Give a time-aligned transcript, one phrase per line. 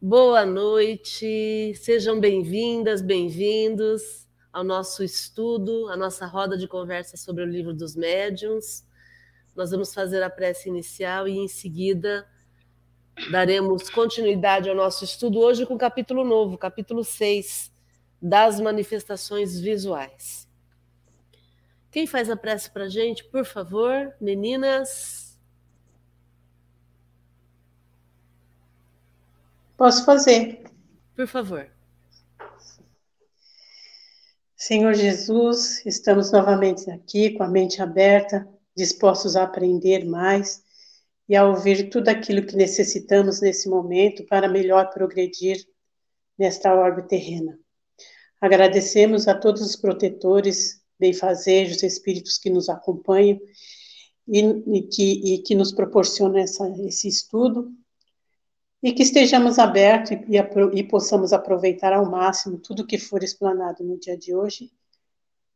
[0.00, 7.46] Boa noite, sejam bem-vindas, bem-vindos ao nosso estudo, à nossa roda de conversa sobre o
[7.46, 8.84] livro dos médiuns.
[9.56, 12.28] Nós vamos fazer a prece inicial e, em seguida,
[13.30, 17.72] daremos continuidade ao nosso estudo hoje com o capítulo novo, capítulo 6,
[18.20, 20.46] das manifestações visuais.
[21.90, 25.33] Quem faz a prece para a gente, por favor, meninas?
[29.76, 30.62] Posso fazer.
[31.16, 31.68] Por favor.
[34.56, 40.62] Senhor Jesus, estamos novamente aqui com a mente aberta, dispostos a aprender mais
[41.28, 45.66] e a ouvir tudo aquilo que necessitamos nesse momento para melhor progredir
[46.38, 47.58] nesta orbe terrena.
[48.40, 53.38] Agradecemos a todos os protetores, benfazejos, espíritos que nos acompanham
[54.28, 57.72] e, e, que, e que, nos proporcionam essa, esse estudo
[58.84, 60.18] e que estejamos abertos e,
[60.74, 64.70] e, possamos aproveitar ao máximo tudo que for explanado no dia de hoje,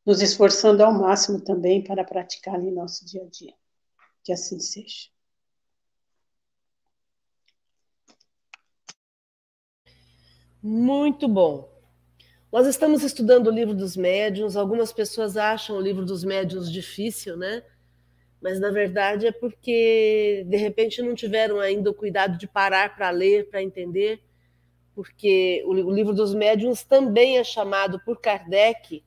[0.04, 3.52] nos esforçando ao máximo também para praticar em nosso dia a dia.
[4.24, 5.10] Que assim seja.
[10.62, 11.68] Muito bom.
[12.50, 14.56] Nós estamos estudando o livro dos médiuns.
[14.56, 17.62] Algumas pessoas acham o livro dos médiuns difícil, né?
[18.40, 23.10] Mas na verdade é porque de repente não tiveram ainda o cuidado de parar para
[23.10, 24.22] ler, para entender,
[24.94, 29.02] porque o livro dos médiuns também é chamado por Kardec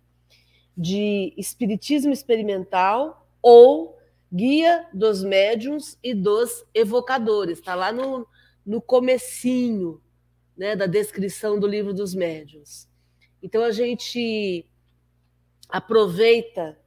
[0.75, 3.97] de espiritismo experimental ou
[4.31, 7.59] guia dos médiuns e dos evocadores.
[7.59, 8.25] Está lá no,
[8.65, 10.01] no comecinho
[10.55, 12.87] né, da descrição do livro dos médiuns.
[13.43, 14.65] Então a gente
[15.67, 16.77] aproveita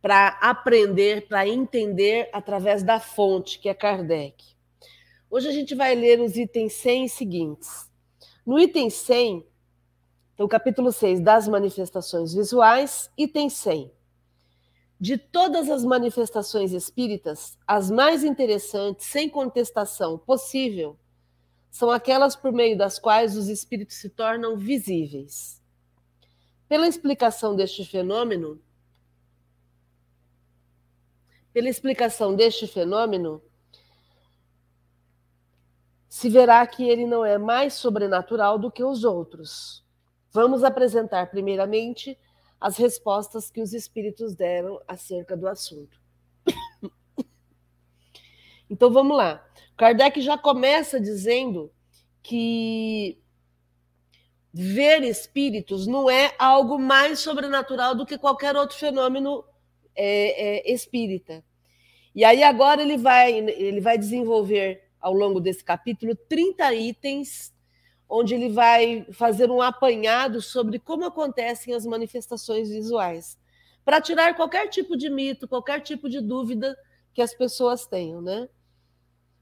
[0.00, 4.44] para aprender, para entender através da fonte, que é Kardec.
[5.30, 7.90] Hoje a gente vai ler os itens 100 seguintes.
[8.46, 9.44] No item 100,
[10.38, 13.90] então, capítulo 6 das manifestações visuais, item 100.
[15.00, 20.96] De todas as manifestações espíritas, as mais interessantes, sem contestação possível,
[21.72, 25.60] são aquelas por meio das quais os espíritos se tornam visíveis.
[26.68, 28.60] Pela explicação deste fenômeno,
[31.58, 33.42] pela explicação deste fenômeno,
[36.08, 39.84] se verá que ele não é mais sobrenatural do que os outros.
[40.30, 42.16] Vamos apresentar, primeiramente,
[42.60, 46.00] as respostas que os espíritos deram acerca do assunto.
[48.70, 49.42] Então vamos lá.
[49.78, 51.72] Kardec já começa dizendo
[52.22, 53.18] que
[54.52, 59.42] ver espíritos não é algo mais sobrenatural do que qualquer outro fenômeno
[59.98, 61.44] é, é, espírita.
[62.14, 67.54] E aí agora ele vai, ele vai desenvolver ao longo desse capítulo 30 itens,
[68.08, 73.38] onde ele vai fazer um apanhado sobre como acontecem as manifestações visuais,
[73.84, 76.76] para tirar qualquer tipo de mito, qualquer tipo de dúvida
[77.14, 78.48] que as pessoas tenham, né?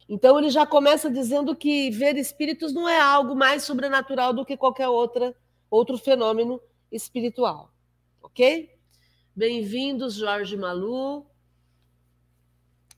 [0.09, 4.57] Então ele já começa dizendo que ver espíritos não é algo mais sobrenatural do que
[4.57, 5.35] qualquer outra
[5.69, 6.61] outro fenômeno
[6.91, 7.73] espiritual.
[8.23, 8.71] OK?
[9.35, 11.27] Bem-vindos, Jorge Malu.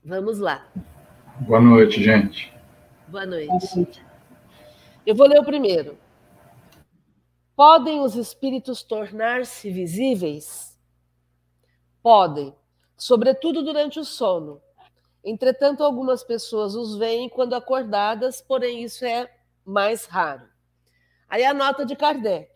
[0.08, 0.66] Vamos lá.
[1.41, 2.50] Boa noite, gente.
[3.08, 4.02] Boa noite.
[5.04, 5.98] Eu vou ler o primeiro.
[7.54, 10.78] Podem os espíritos tornar-se visíveis?
[12.02, 12.54] Podem,
[12.97, 14.62] sobretudo durante o sono
[15.22, 19.30] Entretanto, algumas pessoas os veem quando acordadas, porém isso é
[19.62, 20.48] mais raro.
[21.28, 22.50] Aí a nota de Kardec.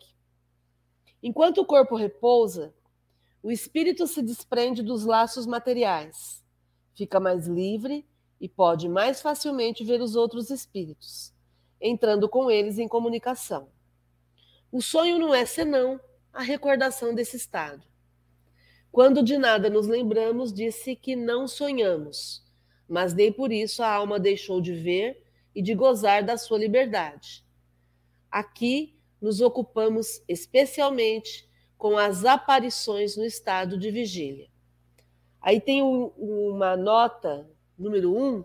[1.21, 2.73] Enquanto o corpo repousa,
[3.43, 6.42] o espírito se desprende dos laços materiais,
[6.95, 8.05] fica mais livre
[8.39, 11.33] e pode mais facilmente ver os outros espíritos,
[11.79, 13.69] entrando com eles em comunicação.
[14.71, 15.99] O sonho não é senão
[16.33, 17.83] a recordação desse estado.
[18.91, 22.43] Quando de nada nos lembramos, disse que não sonhamos,
[22.87, 25.23] mas nem por isso a alma deixou de ver
[25.55, 27.43] e de gozar da sua liberdade.
[28.29, 34.52] Aqui nos ocupamos especialmente com as aparições no estado de vigília.
[35.43, 37.47] Aí tem um, uma nota,
[37.77, 38.43] número um,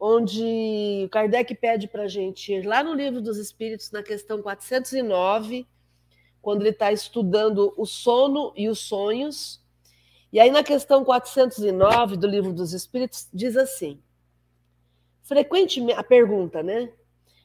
[0.00, 5.66] onde Kardec pede para a gente ir lá no Livro dos Espíritos, na questão 409,
[6.40, 9.62] quando ele está estudando o sono e os sonhos,
[10.32, 14.00] e aí, na questão 409 do Livro dos Espíritos, diz assim:
[15.22, 16.90] frequentemente, a pergunta, né?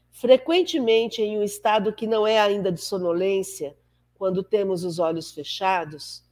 [0.10, 3.76] Frequentemente, em um estado que não é ainda de sonolência,
[4.16, 6.24] quando temos os olhos fechados,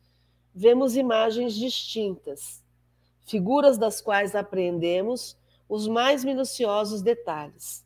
[0.56, 2.63] vemos imagens distintas,
[3.25, 5.38] figuras das quais apreendemos
[5.68, 7.84] os mais minuciosos detalhes.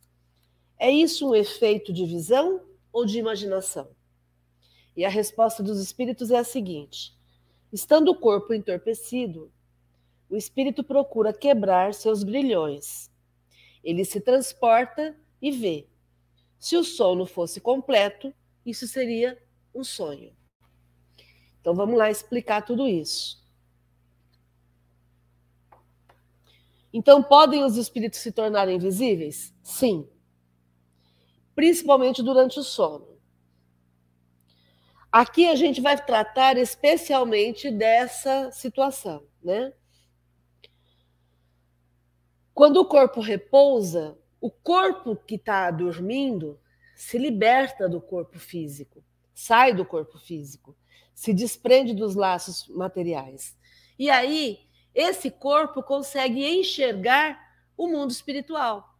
[0.77, 2.61] É isso um efeito de visão
[2.93, 3.89] ou de imaginação?
[4.95, 7.17] E a resposta dos espíritos é a seguinte:
[7.73, 9.51] estando o corpo entorpecido,
[10.29, 13.09] o espírito procura quebrar seus grilhões.
[13.83, 15.87] Ele se transporta e vê.
[16.59, 18.31] Se o sono fosse completo,
[18.65, 19.41] isso seria
[19.73, 20.38] um sonho.
[21.61, 23.39] Então vamos lá explicar tudo isso.
[26.91, 29.53] Então podem os espíritos se tornarem visíveis?
[29.61, 30.07] Sim.
[31.53, 33.07] Principalmente durante o sono.
[35.11, 39.73] Aqui a gente vai tratar especialmente dessa situação, né?
[42.53, 46.59] Quando o corpo repousa, o corpo que está dormindo
[46.95, 49.03] se liberta do corpo físico,
[49.33, 50.75] sai do corpo físico,
[51.19, 53.53] se desprende dos laços materiais.
[53.99, 54.57] E aí,
[54.95, 57.37] esse corpo consegue enxergar
[57.75, 58.97] o mundo espiritual,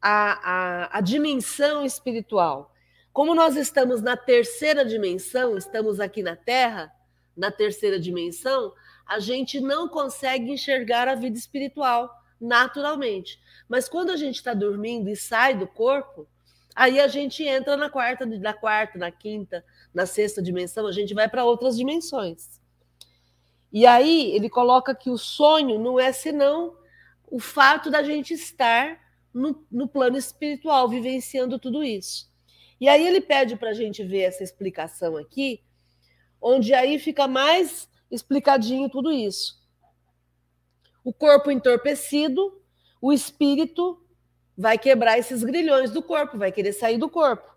[0.00, 0.52] a,
[0.92, 2.72] a, a dimensão espiritual.
[3.12, 6.94] Como nós estamos na terceira dimensão, estamos aqui na Terra,
[7.36, 8.72] na terceira dimensão,
[9.04, 12.08] a gente não consegue enxergar a vida espiritual
[12.40, 13.40] naturalmente.
[13.68, 16.28] Mas quando a gente está dormindo e sai do corpo,
[16.76, 21.14] aí a gente entra na quarta, na quarta, na quinta, na sexta dimensão, a gente
[21.14, 22.60] vai para outras dimensões.
[23.72, 26.76] E aí ele coloca que o sonho não é senão
[27.26, 28.98] o fato da gente estar
[29.32, 32.30] no, no plano espiritual, vivenciando tudo isso.
[32.80, 35.62] E aí ele pede para a gente ver essa explicação aqui,
[36.40, 39.64] onde aí fica mais explicadinho tudo isso
[41.04, 42.58] o corpo entorpecido,
[43.00, 44.02] o espírito
[44.56, 47.53] vai quebrar esses grilhões do corpo, vai querer sair do corpo.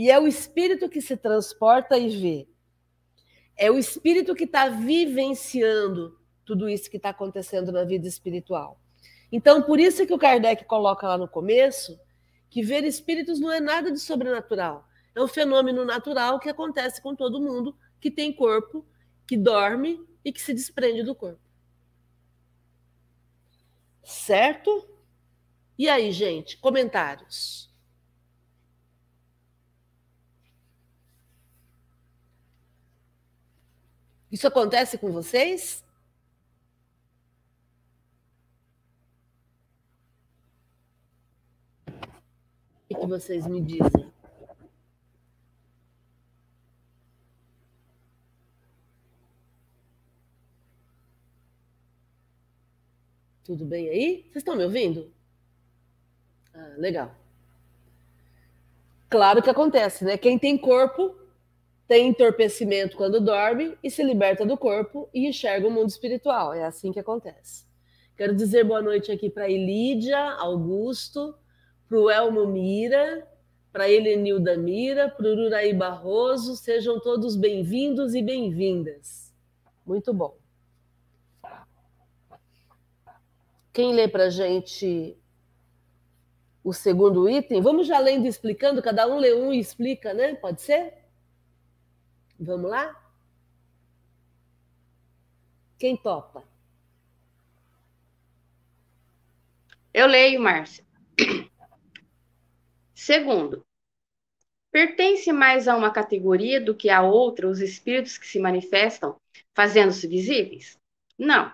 [0.00, 2.48] E é o espírito que se transporta e vê.
[3.54, 8.80] É o espírito que está vivenciando tudo isso que está acontecendo na vida espiritual.
[9.30, 12.00] Então, por isso que o Kardec coloca lá no começo
[12.48, 14.88] que ver espíritos não é nada de sobrenatural.
[15.14, 18.86] É um fenômeno natural que acontece com todo mundo que tem corpo,
[19.26, 21.42] que dorme e que se desprende do corpo.
[24.02, 24.88] Certo?
[25.78, 27.69] E aí, gente, comentários?
[34.30, 35.84] Isso acontece com vocês?
[42.88, 44.10] O que vocês me dizem?
[53.44, 54.22] Tudo bem aí?
[54.22, 55.12] Vocês estão me ouvindo?
[56.54, 57.12] Ah, legal.
[59.08, 60.16] Claro que acontece, né?
[60.16, 61.19] Quem tem corpo
[61.90, 66.54] tem entorpecimento quando dorme e se liberta do corpo e enxerga o mundo espiritual.
[66.54, 67.66] É assim que acontece.
[68.16, 71.34] Quero dizer boa noite aqui para Elídia, Augusto,
[71.88, 73.28] para o Elmo Mira,
[73.72, 76.54] para Helenilda Mira, para o Uraí Barroso.
[76.54, 79.34] Sejam todos bem-vindos e bem-vindas.
[79.84, 80.36] Muito bom.
[83.72, 85.18] Quem lê para gente
[86.62, 87.60] o segundo item?
[87.60, 90.36] Vamos já lendo e explicando, cada um lê um e explica, né?
[90.36, 90.99] Pode ser?
[92.40, 92.96] Vamos lá?
[95.78, 96.42] Quem topa?
[99.92, 100.82] Eu leio, Márcia.
[102.94, 103.62] Segundo,
[104.72, 109.20] pertence mais a uma categoria do que a outra os espíritos que se manifestam
[109.54, 110.78] fazendo-se visíveis?
[111.18, 111.52] Não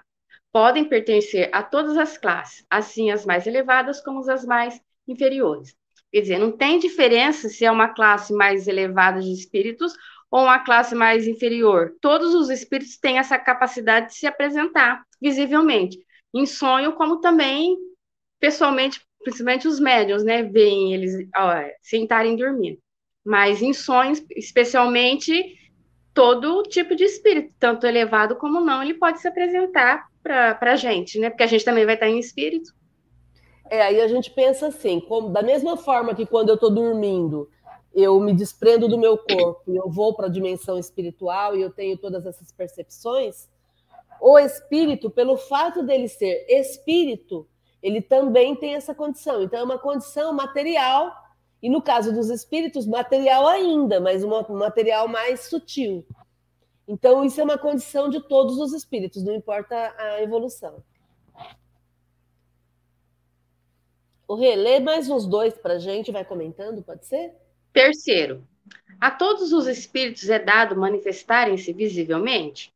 [0.57, 5.77] podem pertencer a todas as classes, assim as mais elevadas como as mais inferiores.
[6.11, 9.93] Quer dizer, não tem diferença se é uma classe mais elevada de espíritos
[10.31, 11.95] ou uma classe mais inferior.
[12.01, 15.99] Todos os espíritos têm essa capacidade de se apresentar visivelmente,
[16.35, 17.77] em sonho, como também
[18.39, 22.79] pessoalmente, principalmente os médiums, né, veem eles ó, sentarem dormindo.
[23.25, 25.57] Mas em sonhos, especialmente,
[26.15, 31.19] todo tipo de espírito, tanto elevado como não, ele pode se apresentar para a gente,
[31.19, 31.31] né?
[31.31, 32.73] Porque a gente também vai estar em espírito.
[33.69, 37.49] É, aí a gente pensa assim, como, da mesma forma que quando eu estou dormindo,
[37.97, 41.71] eu me desprendo do meu corpo e eu vou para a dimensão espiritual e eu
[41.71, 43.49] tenho todas essas percepções,
[44.21, 47.49] o espírito, pelo fato dele ser espírito,
[47.83, 49.43] ele também tem essa condição.
[49.43, 51.11] Então, é uma condição material,
[51.63, 56.07] e no caso dos espíritos, material ainda, mas um material mais sutil.
[56.87, 60.83] Então, isso é uma condição de todos os espíritos, não importa a evolução.
[64.29, 67.35] O Rê, lê mais uns dois para a gente, vai comentando, pode ser?
[67.77, 68.43] Terceiro,
[68.99, 72.73] a todos os espíritos é dado manifestarem-se visivelmente?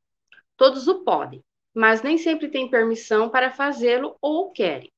[0.59, 1.41] Todos o podem,
[1.75, 4.93] mas nem sempre têm permissão para fazê-lo ou querem.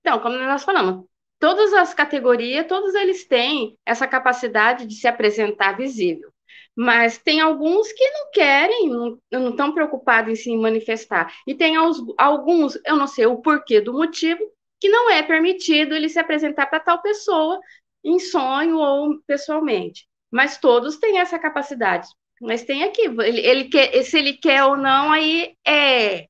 [0.00, 1.04] Então, como nós falamos,
[1.38, 6.32] todas as categorias, todos eles têm essa capacidade de se apresentar visível.
[6.74, 8.88] Mas tem alguns que não querem,
[9.30, 11.32] não estão preocupados em se manifestar.
[11.46, 14.42] E tem alguns, eu não sei o porquê do motivo,
[14.80, 17.60] que não é permitido ele se apresentar para tal pessoa
[18.06, 20.06] em sonho ou pessoalmente.
[20.30, 22.06] Mas todos têm essa capacidade.
[22.40, 26.28] Mas tem aqui, ele, ele quer, se ele quer ou não, aí é,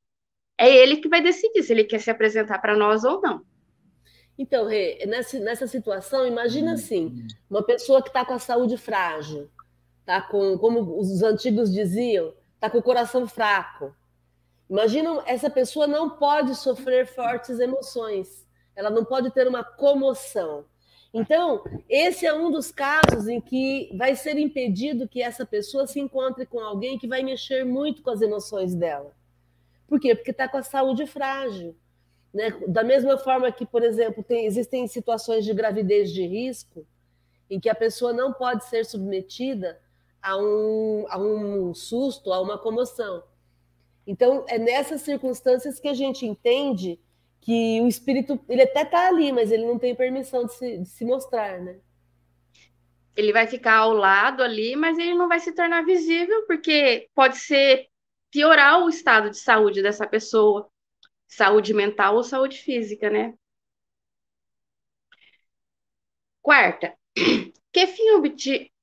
[0.59, 3.45] é ele que vai decidir se ele quer se apresentar para nós ou não.
[4.39, 9.51] Então, Rê, nessa, nessa situação, imagina assim, uma pessoa que está com a saúde frágil,
[10.05, 13.95] tá com, como os antigos diziam, está com o coração fraco.
[14.69, 20.65] Imagina, essa pessoa não pode sofrer fortes emoções, ela não pode ter uma comoção.
[21.19, 25.99] Então, esse é um dos casos em que vai ser impedido que essa pessoa se
[25.99, 29.17] encontre com alguém que vai mexer muito com as emoções dela.
[29.89, 30.15] Por quê?
[30.15, 31.75] Porque está com a saúde frágil.
[32.35, 32.51] Né?
[32.69, 36.87] Da mesma forma que, por exemplo, tem, existem situações de gravidez de risco
[37.49, 39.81] em que a pessoa não pode ser submetida
[40.21, 43.23] a um, a um susto, a uma comoção.
[44.07, 47.01] Então, é nessas circunstâncias que a gente entende
[47.47, 50.89] que o espírito, ele até está ali, mas ele não tem permissão de se, de
[50.89, 51.79] se mostrar, né?
[53.15, 57.37] Ele vai ficar ao lado ali, mas ele não vai se tornar visível, porque pode
[57.39, 57.87] ser
[58.33, 60.69] piorar o estado de saúde dessa pessoa,
[61.29, 63.33] saúde mental ou saúde física, né?
[66.43, 66.99] Quarta,
[67.73, 68.11] que fim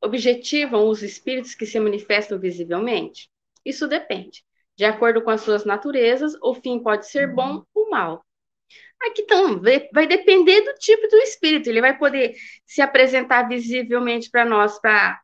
[0.01, 3.29] objetivam os espíritos que se manifestam visivelmente?
[3.65, 4.41] Isso depende.
[4.77, 8.23] De acordo com as suas naturezas, o fim pode ser bom ou mal.
[9.03, 9.61] Aqui então,
[9.93, 11.69] vai depender do tipo do espírito.
[11.69, 15.19] Ele vai poder se apresentar visivelmente para nós para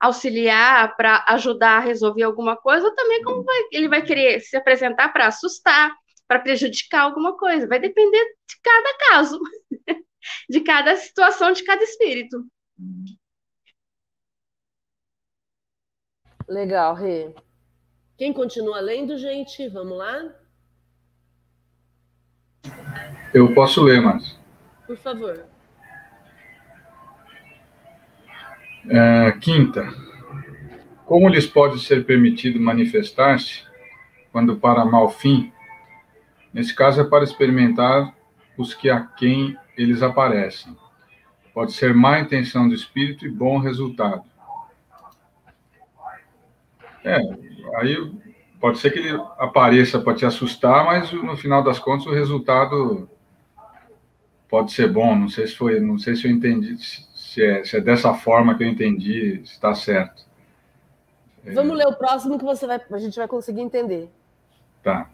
[0.00, 4.56] auxiliar, para ajudar a resolver alguma coisa, ou também como vai, ele vai querer se
[4.56, 5.92] apresentar para assustar,
[6.28, 7.66] para prejudicar alguma coisa.
[7.66, 9.40] Vai depender de cada caso,
[10.48, 12.44] de cada situação, de cada espírito.
[16.48, 17.34] Legal, Rê.
[18.16, 19.68] Quem continua lendo, gente?
[19.68, 20.32] Vamos lá?
[23.32, 24.38] Eu posso ler, mas.
[24.86, 25.44] Por favor.
[28.88, 29.92] É, quinta.
[31.04, 33.64] Como lhes pode ser permitido manifestar-se
[34.32, 35.52] quando para mal fim?
[36.52, 38.14] Nesse caso é para experimentar
[38.56, 40.76] os que a quem eles aparecem.
[41.52, 44.22] Pode ser má intenção do espírito e bom resultado.
[47.04, 47.18] É,
[47.76, 48.12] aí
[48.60, 53.08] pode ser que ele apareça para te assustar, mas no final das contas o resultado
[54.56, 55.14] pode ser bom.
[55.14, 58.56] Não sei se foi, não sei se eu entendi, se é, se é dessa forma
[58.56, 60.24] que eu entendi, está certo.
[61.44, 64.10] Vamos ler o próximo que você vai, a gente vai conseguir entender.
[64.82, 65.10] Tá.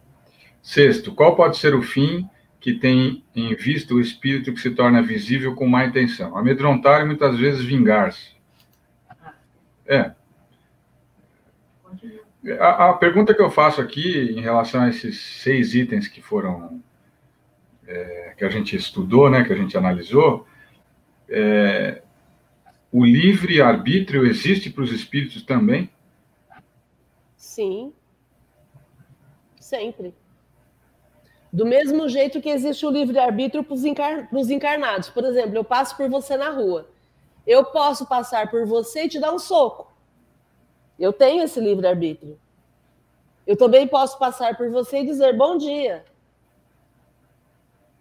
[0.63, 2.29] Sexto, qual pode ser o fim
[2.61, 6.39] que tem em vista o espírito que se torna visível com má intenção?
[6.39, 8.37] Amedrontar e muitas vezes vingar-se.
[9.85, 10.13] É.
[12.61, 16.81] A, a, pergunta que eu faço aqui em relação a esses seis itens que foram
[17.93, 20.47] é, que a gente estudou, né, que a gente analisou,
[21.29, 22.03] é,
[22.91, 25.91] o livre arbítrio existe para os espíritos também?
[27.37, 27.93] Sim,
[29.61, 30.15] sempre.
[31.53, 35.11] Do mesmo jeito que existe o livre arbítrio para os encar encarnados.
[35.11, 36.89] Por exemplo, eu passo por você na rua.
[37.47, 39.93] Eu posso passar por você e te dar um soco.
[40.99, 42.39] Eu tenho esse livre arbítrio.
[43.47, 46.05] Eu também posso passar por você e dizer bom dia.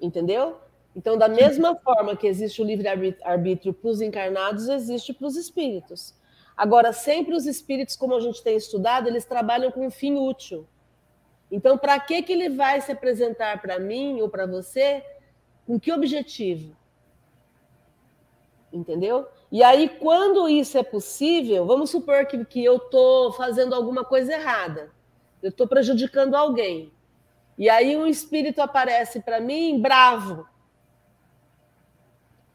[0.01, 0.58] Entendeu?
[0.96, 6.13] Então, da mesma forma que existe o livre-arbítrio para os encarnados, existe para os espíritos.
[6.58, 10.67] Agora, sempre os espíritos, como a gente tem estudado, eles trabalham com um fim útil.
[11.50, 15.03] Então, para que, que ele vai se apresentar para mim ou para você?
[15.65, 16.75] Com que objetivo?
[18.72, 19.27] Entendeu?
[19.51, 24.34] E aí, quando isso é possível, vamos supor que, que eu estou fazendo alguma coisa
[24.34, 24.91] errada,
[25.43, 26.91] eu estou prejudicando alguém.
[27.62, 30.48] E aí um espírito aparece para mim bravo.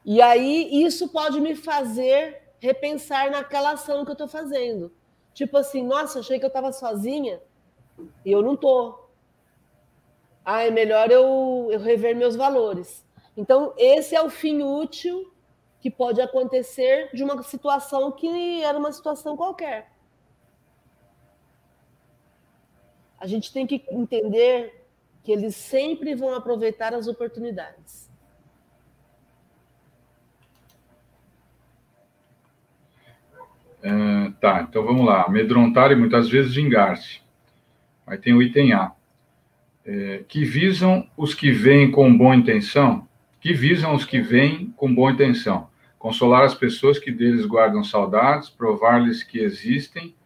[0.05, 4.93] E aí isso pode me fazer repensar naquela ação que eu estou fazendo.
[5.33, 7.41] Tipo assim, nossa, achei que eu estava sozinha
[8.25, 9.09] e eu não estou.
[10.45, 13.07] Ah, é melhor eu, eu rever meus valores.
[13.37, 15.33] Então, esse é o fim útil
[15.81, 19.89] que pode acontecer de uma situação que era uma situação qualquer.
[23.21, 24.76] A gente tem que entender
[25.27, 28.09] que eles sempre vão aproveitar as oportunidades.
[33.83, 35.25] É, tá, então vamos lá.
[35.25, 37.21] Amedrontar e muitas vezes vingar-se.
[38.07, 38.93] Aí tem o item A.
[39.85, 43.07] É, que visam os que vêm com boa intenção
[43.47, 45.69] que visam os que vêm com boa intenção,
[46.01, 50.17] consolar as pessoas que deles guardam saudades, provar-lhes que existem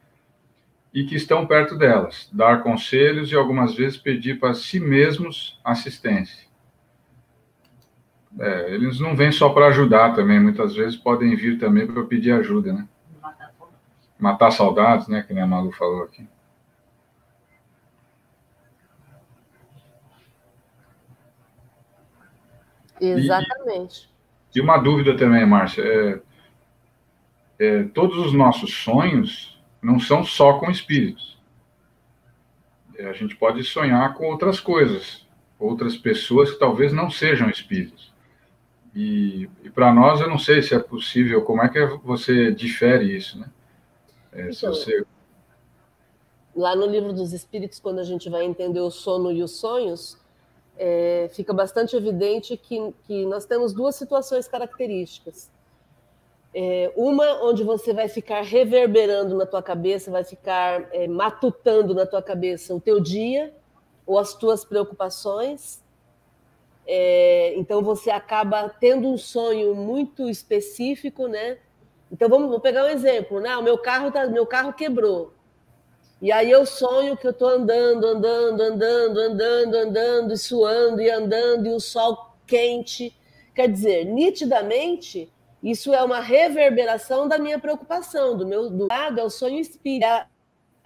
[0.93, 6.49] e que estão perto delas, dar conselhos e algumas vezes pedir para si mesmos assistência.
[8.39, 12.33] É, eles não vêm só para ajudar também, muitas vezes podem vir também para pedir
[12.33, 12.89] ajuda, né?
[14.19, 15.23] Matar saudades, né?
[15.23, 16.29] Que nem a Malu falou aqui.
[23.01, 24.11] Exatamente.
[24.55, 25.83] E, e uma dúvida também, Márcia.
[25.83, 26.21] É,
[27.59, 31.39] é, todos os nossos sonhos não são só com espíritos.
[32.97, 35.27] É, a gente pode sonhar com outras coisas,
[35.59, 38.13] outras pessoas que talvez não sejam espíritos.
[38.95, 43.17] E, e para nós, eu não sei se é possível, como é que você difere
[43.17, 43.49] isso, né?
[44.33, 45.05] É, então, você...
[46.55, 50.19] Lá no livro dos Espíritos, quando a gente vai entender o sono e os sonhos,
[50.77, 55.51] é, fica bastante evidente que, que nós temos duas situações características.
[56.53, 62.05] É, uma onde você vai ficar reverberando na tua cabeça, vai ficar é, matutando na
[62.05, 63.55] tua cabeça o teu dia
[64.05, 65.81] ou as tuas preocupações.
[66.87, 71.59] É, então você acaba tendo um sonho muito específico, né?
[72.11, 73.57] Então vamos, vamos pegar um exemplo, né?
[73.57, 75.33] O meu carro tá, meu carro quebrou.
[76.21, 81.09] E aí eu sonho que eu estou andando, andando, andando, andando, andando, e suando e
[81.09, 83.17] andando, e o sol quente.
[83.55, 89.25] Quer dizer, nitidamente, isso é uma reverberação da minha preocupação, do meu do lado, é
[89.25, 90.29] o sonho espírita.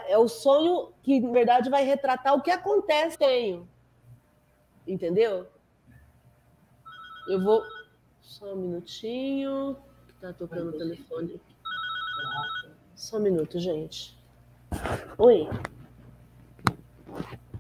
[0.07, 3.66] É o sonho que, na verdade, vai retratar o que acontece tenho.
[4.87, 5.47] Entendeu?
[7.26, 7.62] Eu vou.
[8.21, 9.76] Só um minutinho.
[10.21, 11.40] Tá tocando o telefone.
[12.95, 14.19] Só um minuto, gente.
[15.16, 15.49] Oi.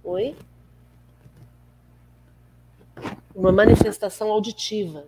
[0.02, 0.36] Oi.
[3.34, 5.06] Uma manifestação auditiva.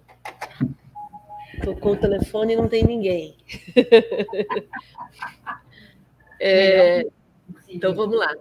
[1.63, 3.37] Tocou o telefone e não tem ninguém.
[6.41, 7.07] é,
[7.69, 8.35] então vamos lá.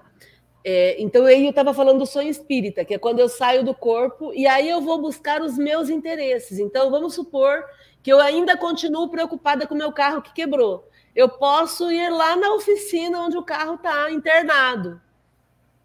[0.63, 4.33] É, então eu estava falando do sonho espírita, que é quando eu saio do corpo
[4.33, 6.59] e aí eu vou buscar os meus interesses.
[6.59, 7.63] Então vamos supor
[8.01, 12.35] que eu ainda continuo preocupada com o meu carro que quebrou eu posso ir lá
[12.35, 15.01] na oficina onde o carro está internado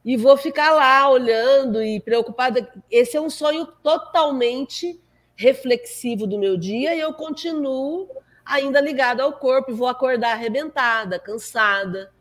[0.05, 2.69] e vou ficar lá olhando e preocupada.
[2.91, 5.01] Esse é um sonho totalmente
[5.41, 8.07] reflexivo do meu dia e eu continuo
[8.45, 12.13] ainda ligada ao corpo e vou acordar arrebentada, cansada.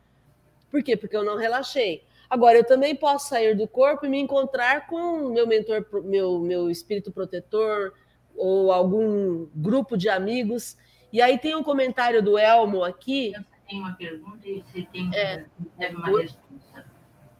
[0.71, 0.95] Por quê?
[0.95, 2.01] Porque eu não relaxei.
[2.29, 6.69] Agora, eu também posso sair do corpo e me encontrar com meu mentor, meu, meu
[6.69, 7.93] espírito protetor
[8.38, 10.77] ou algum grupo de amigos
[11.12, 13.34] e aí tem um comentário do Elmo aqui.
[13.67, 15.45] Tem uma pergunta e você tem é,
[15.89, 16.86] uma o, resposta.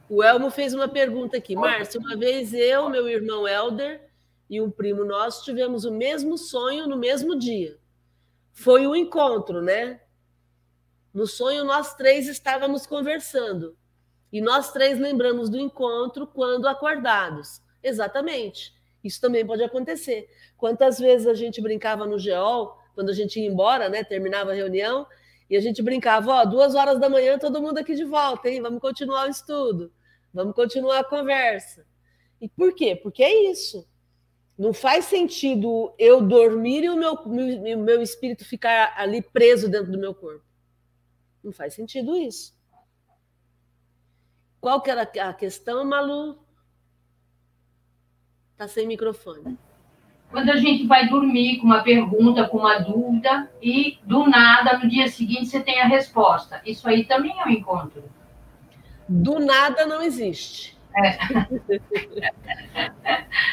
[0.10, 1.56] O Elmo fez uma pergunta aqui.
[1.56, 4.09] Márcia, uma vez eu, meu irmão Helder
[4.50, 7.78] e um primo nosso tivemos o mesmo sonho no mesmo dia.
[8.52, 10.02] Foi um encontro, né?
[11.14, 13.78] No sonho, nós três estávamos conversando.
[14.32, 17.62] E nós três lembramos do encontro quando acordados.
[17.82, 18.74] Exatamente.
[19.04, 20.30] Isso também pode acontecer.
[20.58, 24.04] Quantas vezes a gente brincava no geol quando a gente ia embora, né?
[24.04, 25.08] Terminava a reunião
[25.50, 28.62] e a gente brincava, ó, duas horas da manhã, todo mundo aqui de volta, hein?
[28.62, 29.92] Vamos continuar o estudo,
[30.32, 31.88] vamos continuar a conversa.
[32.40, 32.96] E por quê?
[32.96, 33.89] Porque é isso.
[34.60, 39.92] Não faz sentido eu dormir e o meu, meu, meu espírito ficar ali preso dentro
[39.92, 40.44] do meu corpo.
[41.42, 42.54] Não faz sentido isso.
[44.60, 46.38] Qual que era a questão, Malu?
[48.58, 49.58] Tá sem microfone
[50.32, 54.88] quando a gente vai dormir com uma pergunta, com uma dúvida, e do nada, no
[54.88, 56.62] dia seguinte, você tem a resposta.
[56.66, 58.04] Isso aí também é um encontro.
[59.08, 60.78] Do nada não existe.
[60.96, 61.18] É.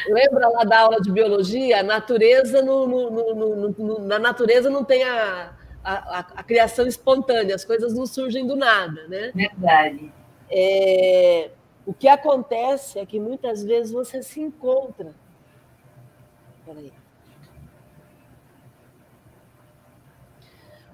[0.09, 1.79] Lembra lá da aula de biologia?
[1.79, 7.63] A natureza no, no, no, na natureza não tem a, a, a, criação espontânea, as
[7.63, 9.31] coisas não surgem do nada, né?
[9.35, 10.11] Verdade.
[10.49, 11.51] É,
[11.85, 15.13] o que acontece é que muitas vezes você se encontra
[16.67, 16.91] Peraí.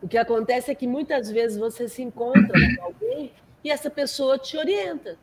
[0.03, 4.37] O que acontece é que muitas vezes você se encontra com alguém e essa pessoa
[4.37, 5.17] te orienta.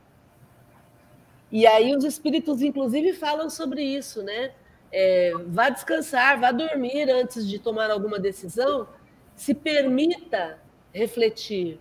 [1.50, 4.52] E aí os espíritos, inclusive, falam sobre isso, né?
[4.92, 8.88] É, vá descansar, vá dormir antes de tomar alguma decisão,
[9.34, 10.58] se permita
[10.92, 11.80] refletir.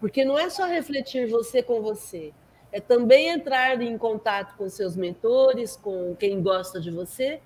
[0.00, 2.32] Porque não é só refletir você com você,
[2.70, 7.40] é também entrar em contato com seus mentores, com quem gosta de você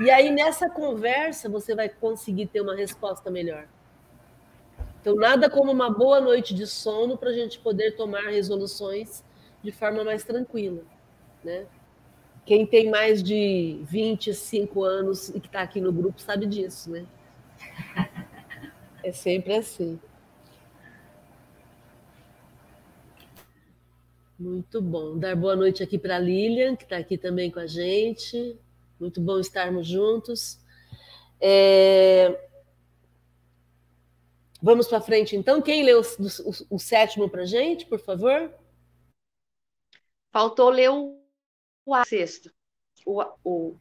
[0.00, 3.66] e aí, nessa conversa, você vai conseguir ter uma resposta melhor.
[5.00, 9.24] Então, nada como uma boa noite de sono para a gente poder tomar resoluções
[9.60, 10.82] de forma mais tranquila,
[11.48, 11.66] né?
[12.44, 17.06] Quem tem mais de 25 anos e que está aqui no grupo sabe disso, né?
[19.02, 19.98] É sempre assim.
[24.38, 25.18] Muito bom.
[25.18, 28.56] Dar boa noite aqui para Lilian, que está aqui também com a gente.
[29.00, 30.58] Muito bom estarmos juntos.
[31.40, 32.38] É...
[34.62, 35.62] Vamos para frente, então.
[35.62, 38.52] Quem leu o, o, o sétimo para a gente, por favor?
[40.32, 41.17] Faltou ler o,
[41.88, 42.50] o sexto.
[43.06, 43.76] O, o,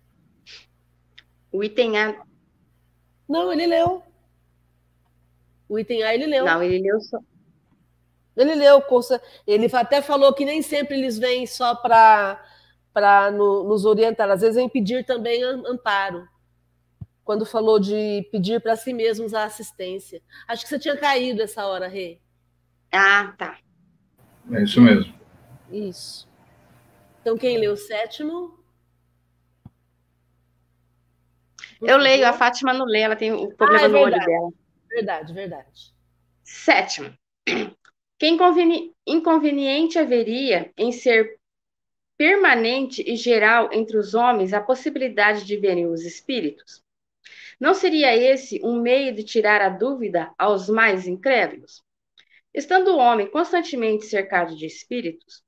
[1.52, 2.24] o item A.
[3.28, 4.04] Não, ele leu.
[5.68, 6.46] O item A ele leu.
[6.46, 7.20] Não, ele leu só.
[8.36, 8.84] Ele leu,
[9.48, 12.40] ele até falou que nem sempre eles vêm só para
[13.34, 16.28] no, nos orientar, às vezes vem pedir também amparo.
[17.24, 20.22] Quando falou de pedir para si mesmos a assistência.
[20.48, 22.20] Acho que você tinha caído essa hora, Rê.
[22.92, 23.58] Ah, tá.
[24.52, 25.14] É isso mesmo.
[25.70, 26.27] Isso.
[27.28, 28.58] Então, quem leu o sétimo?
[31.78, 34.26] Por Eu leio, a Fátima não lê, ela tem o problema ah, é no olho
[34.26, 34.50] dela.
[34.90, 35.94] Verdade, verdade.
[36.42, 37.14] Sétimo.
[38.18, 38.28] Que
[39.06, 41.38] inconveniente haveria em ser
[42.18, 46.82] permanente e geral entre os homens a possibilidade de verem os espíritos?
[47.60, 51.84] Não seria esse um meio de tirar a dúvida aos mais incrédulos?
[52.54, 55.46] Estando o homem constantemente cercado de espíritos,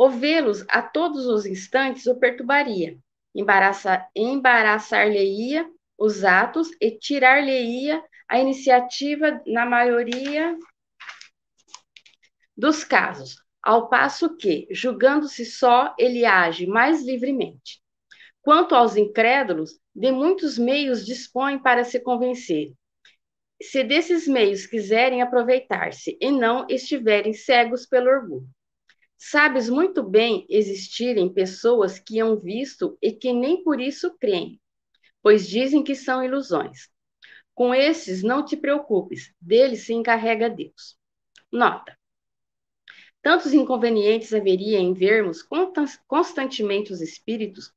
[0.00, 2.96] ouvi-los a todos os instantes o perturbaria,
[4.16, 10.56] embaraçar-lhe-ia os atos e tirar-lhe-ia a iniciativa na maioria
[12.56, 17.82] dos casos, ao passo que, julgando-se só, ele age mais livremente.
[18.40, 22.72] Quanto aos incrédulos, de muitos meios dispõe para se convencer.
[23.60, 28.48] Se desses meios quiserem aproveitar-se e não estiverem cegos pelo orgulho.
[29.22, 34.58] Sabes muito bem existirem pessoas que hão visto e que nem por isso creem,
[35.22, 36.88] pois dizem que são ilusões.
[37.54, 40.96] Com esses não te preocupes, deles se encarrega Deus.
[41.52, 41.94] Nota:
[43.20, 45.46] Tantos inconvenientes haveria em vermos
[46.08, 47.70] constantemente os espíritos,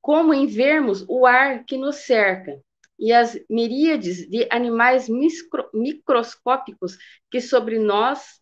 [0.00, 2.58] como em vermos o ar que nos cerca
[2.98, 6.96] e as miríades de animais micro, microscópicos
[7.30, 8.40] que sobre nós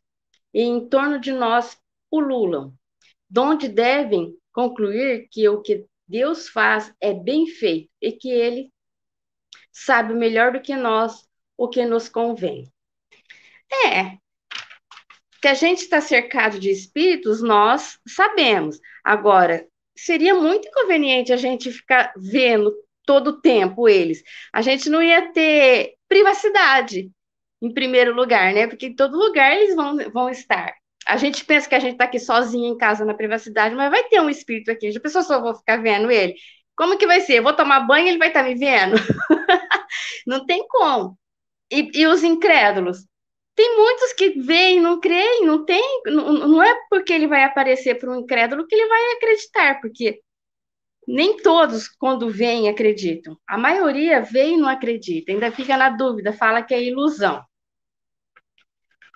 [0.54, 1.79] e em torno de nós
[2.10, 2.74] pululam,
[3.28, 8.72] donde devem concluir que o que Deus faz é bem feito e que Ele
[9.72, 11.24] sabe melhor do que nós
[11.56, 12.70] o que nos convém.
[13.86, 14.18] É,
[15.40, 18.78] que a gente está cercado de espíritos, nós sabemos.
[19.02, 22.74] Agora, seria muito inconveniente a gente ficar vendo
[23.06, 24.22] todo o tempo eles.
[24.52, 27.10] A gente não ia ter privacidade,
[27.62, 28.66] em primeiro lugar, né?
[28.66, 30.74] Porque em todo lugar eles vão, vão estar.
[31.06, 34.04] A gente pensa que a gente está aqui sozinho em casa na privacidade, mas vai
[34.04, 34.92] ter um espírito aqui.
[34.92, 36.34] Já pensou se eu vou ficar vendo ele?
[36.76, 37.38] Como que vai ser?
[37.38, 38.96] Eu vou tomar banho e ele vai estar tá me vendo?
[40.26, 41.18] não tem como.
[41.70, 43.06] E, e os incrédulos?
[43.54, 47.98] Tem muitos que veem, não creem, não tem, não, não é porque ele vai aparecer
[47.98, 50.20] para um incrédulo que ele vai acreditar, porque
[51.06, 53.36] nem todos, quando vêm, acreditam.
[53.46, 57.44] A maioria vem e não acredita, ainda fica na dúvida, fala que é ilusão.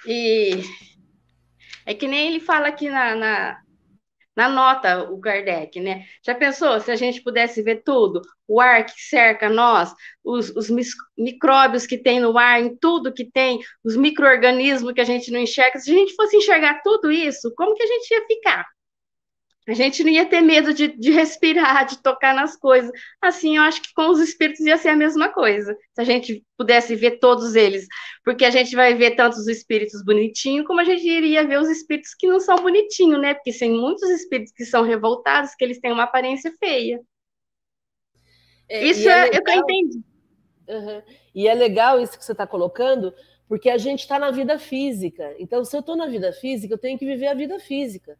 [0.06, 0.62] E
[1.86, 3.58] é que nem ele fala aqui na, na,
[4.36, 6.04] na nota o Kardec, né?
[6.24, 8.20] Já pensou se a gente pudesse ver tudo?
[8.48, 10.68] O ar que cerca nós, os, os
[11.16, 15.40] micróbios que tem no ar, em tudo que tem, os micro-organismos que a gente não
[15.40, 15.78] enxerga.
[15.78, 18.73] Se a gente fosse enxergar tudo isso, como que a gente ia ficar?
[19.66, 22.90] A gente não ia ter medo de, de, respirar, de tocar nas coisas.
[23.20, 25.74] Assim, eu acho que com os espíritos ia ser a mesma coisa.
[25.94, 27.86] Se a gente pudesse ver todos eles.
[28.22, 31.68] Porque a gente vai ver tanto os espíritos bonitinhos, como a gente iria ver os
[31.70, 33.32] espíritos que não são bonitinhos, né?
[33.32, 37.00] Porque tem muitos espíritos que são revoltados, que eles têm uma aparência feia.
[38.68, 40.02] É, isso é, é eu que eu entendi.
[40.68, 41.02] Uhum.
[41.34, 43.14] E é legal isso que você está colocando,
[43.48, 45.34] porque a gente está na vida física.
[45.38, 48.18] Então, se eu estou na vida física, eu tenho que viver a vida física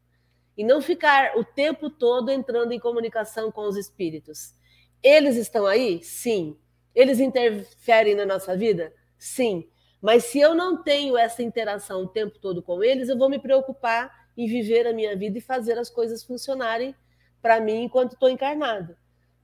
[0.56, 4.54] e não ficar o tempo todo entrando em comunicação com os espíritos.
[5.02, 6.02] Eles estão aí?
[6.02, 6.56] Sim.
[6.94, 8.92] Eles interferem na nossa vida?
[9.18, 9.68] Sim.
[10.00, 13.38] Mas se eu não tenho essa interação o tempo todo com eles, eu vou me
[13.38, 16.94] preocupar em viver a minha vida e fazer as coisas funcionarem
[17.40, 18.96] para mim enquanto estou encarnado.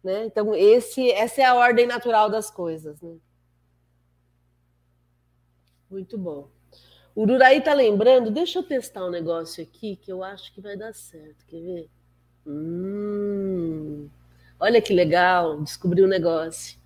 [0.02, 0.24] Né?
[0.24, 3.00] Então, esse, essa é a ordem natural das coisas.
[3.00, 3.16] Né?
[5.90, 6.48] Muito bom.
[7.20, 10.74] O Uraí está lembrando, deixa eu testar um negócio aqui que eu acho que vai
[10.74, 11.44] dar certo.
[11.46, 11.90] Quer ver?
[12.46, 14.08] Hum,
[14.58, 16.78] olha que legal, descobri um negócio.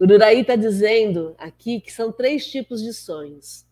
[0.00, 3.64] O Uraí está dizendo aqui que são três tipos de sonhos.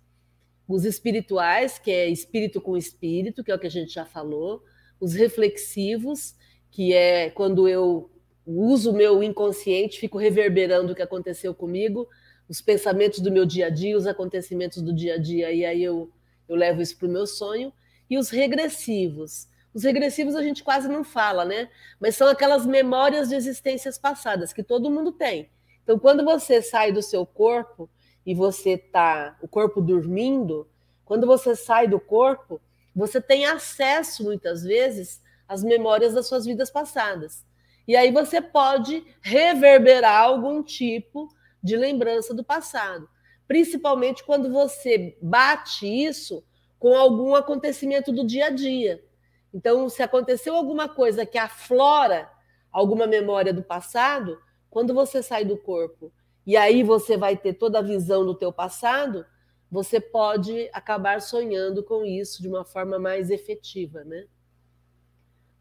[0.68, 4.62] Os espirituais, que é espírito com espírito, que é o que a gente já falou.
[5.00, 6.36] Os reflexivos,
[6.70, 8.08] que é quando eu
[8.46, 12.06] uso o meu inconsciente, fico reverberando o que aconteceu comigo,
[12.50, 15.84] os pensamentos do meu dia a dia, os acontecimentos do dia a dia, e aí
[15.84, 16.10] eu,
[16.48, 17.72] eu levo isso para o meu sonho.
[18.10, 19.46] E os regressivos.
[19.72, 21.68] Os regressivos a gente quase não fala, né?
[22.00, 25.48] Mas são aquelas memórias de existências passadas que todo mundo tem.
[25.84, 27.88] Então, quando você sai do seu corpo
[28.26, 30.68] e você tá o corpo dormindo,
[31.04, 32.60] quando você sai do corpo,
[32.96, 37.44] você tem acesso muitas vezes às memórias das suas vidas passadas.
[37.86, 41.28] E aí você pode reverberar algum tipo
[41.62, 43.08] de lembrança do passado,
[43.46, 46.44] principalmente quando você bate isso
[46.78, 49.04] com algum acontecimento do dia a dia.
[49.52, 52.30] Então, se aconteceu alguma coisa que aflora
[52.72, 56.12] alguma memória do passado, quando você sai do corpo
[56.46, 59.26] e aí você vai ter toda a visão do teu passado,
[59.70, 64.26] você pode acabar sonhando com isso de uma forma mais efetiva, né?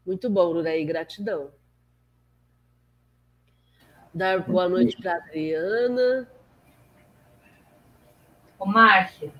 [0.04, 1.52] Muito bom, Lurei, gratidão.
[4.12, 6.28] Dar boa noite para a Adriana.
[8.58, 9.30] Ô, Márcia.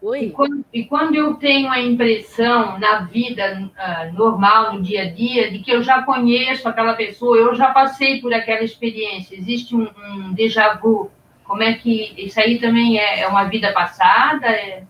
[0.00, 0.26] Oi?
[0.26, 5.10] E quando, e quando, eu tenho a impressão na vida uh, normal, no dia a
[5.10, 9.76] dia, de que eu já conheço aquela pessoa, eu já passei por aquela experiência, existe
[9.76, 11.10] um, um déjà vu
[11.50, 14.46] como é que isso aí também é, é uma vida passada?
[14.46, 14.84] É...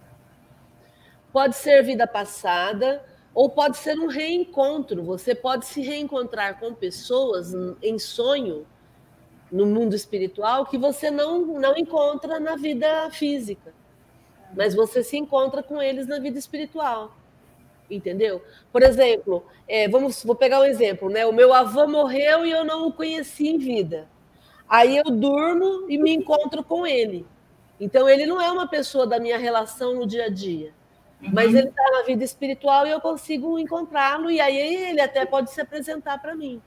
[1.32, 5.02] Pode ser vida passada ou pode ser um reencontro.
[5.04, 8.66] Você pode se reencontrar com pessoas em sonho
[9.50, 13.72] no mundo espiritual que você não, não encontra na vida física,
[14.54, 17.12] mas você se encontra com eles na vida espiritual.
[17.90, 18.42] Entendeu?
[18.72, 21.26] Por exemplo, é, vamos, vou pegar um exemplo, né?
[21.26, 24.08] O meu avô morreu e eu não o conheci em vida.
[24.68, 27.26] Aí eu durmo e me encontro com ele.
[27.80, 30.72] Então ele não é uma pessoa da minha relação no dia a dia.
[31.20, 31.30] Uhum.
[31.32, 35.50] Mas ele está na vida espiritual e eu consigo encontrá-lo, e aí ele até pode
[35.50, 36.62] se apresentar para mim.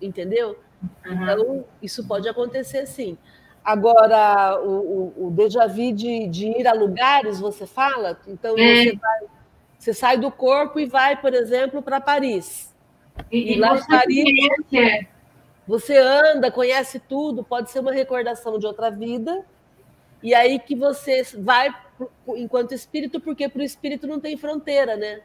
[0.00, 0.58] Entendeu?
[1.06, 1.22] Uhum.
[1.22, 3.16] Então, isso pode acontecer sim.
[3.64, 8.18] Agora, o, o, o déjà vu de, de, ir a lugares, você fala?
[8.26, 8.76] Então, é.
[8.76, 9.20] você, vai,
[9.78, 12.74] você, sai do corpo e vai, por exemplo, para Paris.
[13.30, 14.24] E, e lá em Paris.
[14.68, 15.08] Conhece,
[15.66, 19.44] você anda, conhece tudo, pode ser uma recordação de outra vida,
[20.20, 21.72] e aí que você vai
[22.36, 25.20] enquanto espírito, porque para o espírito não tem fronteira, né?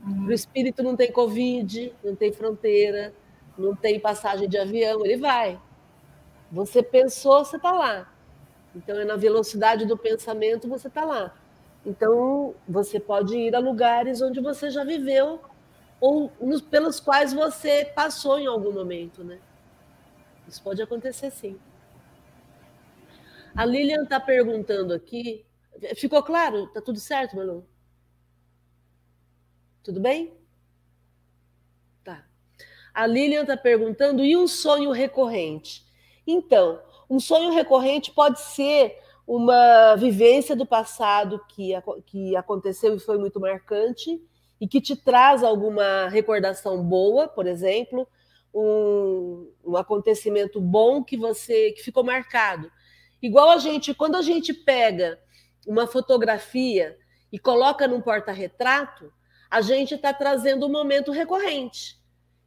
[0.00, 0.24] Uhum.
[0.24, 3.12] Para o espírito não tem Covid, não tem fronteira,
[3.56, 5.60] não tem passagem de avião, ele vai.
[6.50, 8.12] Você pensou, você está lá.
[8.74, 11.34] Então, é na velocidade do pensamento, você está lá.
[11.86, 15.40] Então, você pode ir a lugares onde você já viveu
[16.00, 19.38] ou nos, pelos quais você passou em algum momento, né?
[20.48, 21.58] Isso pode acontecer sim.
[23.54, 25.46] A Lilian está perguntando aqui.
[25.96, 26.66] Ficou claro?
[26.68, 27.66] Tá tudo certo, Manu?
[29.82, 30.36] Tudo bem?
[32.94, 35.84] A Lilian está perguntando: e um sonho recorrente?
[36.26, 36.80] Então,
[37.10, 41.72] um sonho recorrente pode ser uma vivência do passado que,
[42.06, 44.22] que aconteceu e foi muito marcante
[44.60, 48.06] e que te traz alguma recordação boa, por exemplo,
[48.54, 52.70] um, um acontecimento bom que você que ficou marcado.
[53.20, 55.18] Igual a gente, quando a gente pega
[55.66, 56.96] uma fotografia
[57.32, 59.12] e coloca num porta-retrato,
[59.50, 61.98] a gente está trazendo um momento recorrente.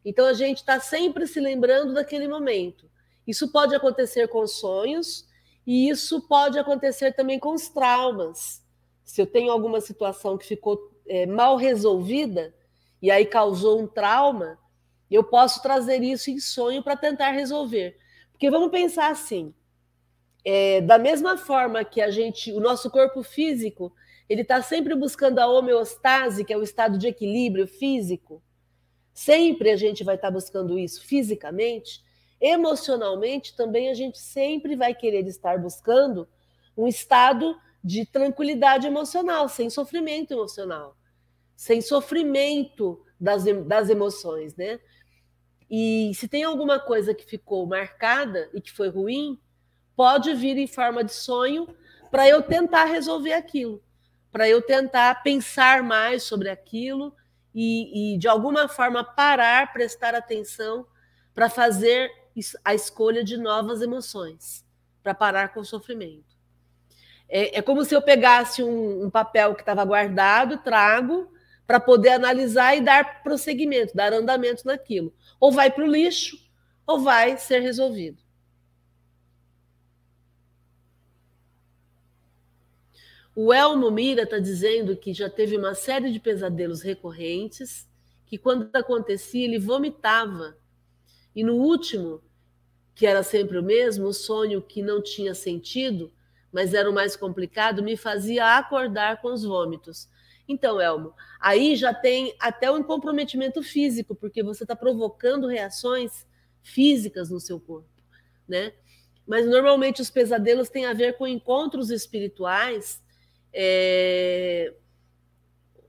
[0.10, 2.90] Então a gente está sempre se lembrando daquele momento.
[3.28, 5.28] Isso pode acontecer com sonhos
[5.66, 8.64] e isso pode acontecer também com os traumas.
[9.04, 12.56] Se eu tenho alguma situação que ficou é, mal resolvida
[13.02, 14.58] e aí causou um trauma,
[15.12, 17.98] eu posso trazer isso em sonho para tentar resolver.
[18.32, 19.54] Porque vamos pensar assim:
[20.46, 23.92] é, da mesma forma que a gente, o nosso corpo físico,
[24.30, 28.42] ele está sempre buscando a homeostase, que é o estado de equilíbrio físico.
[29.18, 32.04] Sempre a gente vai estar tá buscando isso fisicamente.
[32.40, 36.30] Emocionalmente, também a gente sempre vai querer estar buscando
[36.78, 40.96] um estado de tranquilidade emocional, sem sofrimento emocional,
[41.56, 44.80] sem sofrimento das, das emoções, né?
[45.68, 49.42] E se tem alguma coisa que ficou marcada e que foi ruim,
[49.96, 51.68] pode vir em forma de sonho
[52.12, 53.82] para eu tentar resolver aquilo,
[54.32, 57.12] para eu tentar pensar mais sobre aquilo
[57.60, 60.86] e, e de alguma forma parar, prestar atenção
[61.34, 62.12] para fazer
[62.64, 64.64] a escolha de novas emoções,
[65.02, 66.38] para parar com o sofrimento.
[67.28, 71.34] É, é, como se eu pegasse um, um papel que estava guardado, trago,
[71.66, 76.38] para poder analisar e dar prosseguimento, dar andamento naquilo ou vai para o lixo,
[76.86, 78.22] ou vai ser resolvido.
[83.40, 87.88] O Elmo Mira está dizendo que já teve uma série de pesadelos recorrentes
[88.26, 90.58] que quando acontecia, ele vomitava.
[91.36, 92.20] E no último,
[92.96, 96.12] que era sempre o mesmo, o sonho que não tinha sentido,
[96.52, 100.10] mas era o mais complicado, me fazia acordar com os vômitos.
[100.50, 106.26] Então, Elmo, aí já tem até um comprometimento físico, porque você está provocando reações
[106.64, 108.02] físicas no seu corpo,
[108.48, 108.74] né?
[109.28, 113.06] Mas normalmente os pesadelos têm a ver com encontros espirituais,
[113.60, 114.72] é,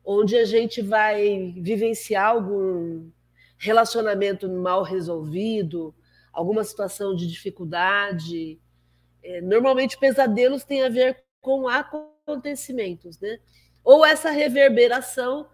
[0.02, 3.10] onde a gente vai vivenciar algum
[3.58, 5.94] relacionamento mal resolvido,
[6.32, 8.58] alguma situação de dificuldade.
[9.22, 13.38] É, normalmente pesadelos têm a ver com acontecimentos, né?
[13.84, 15.46] Ou essa reverberação.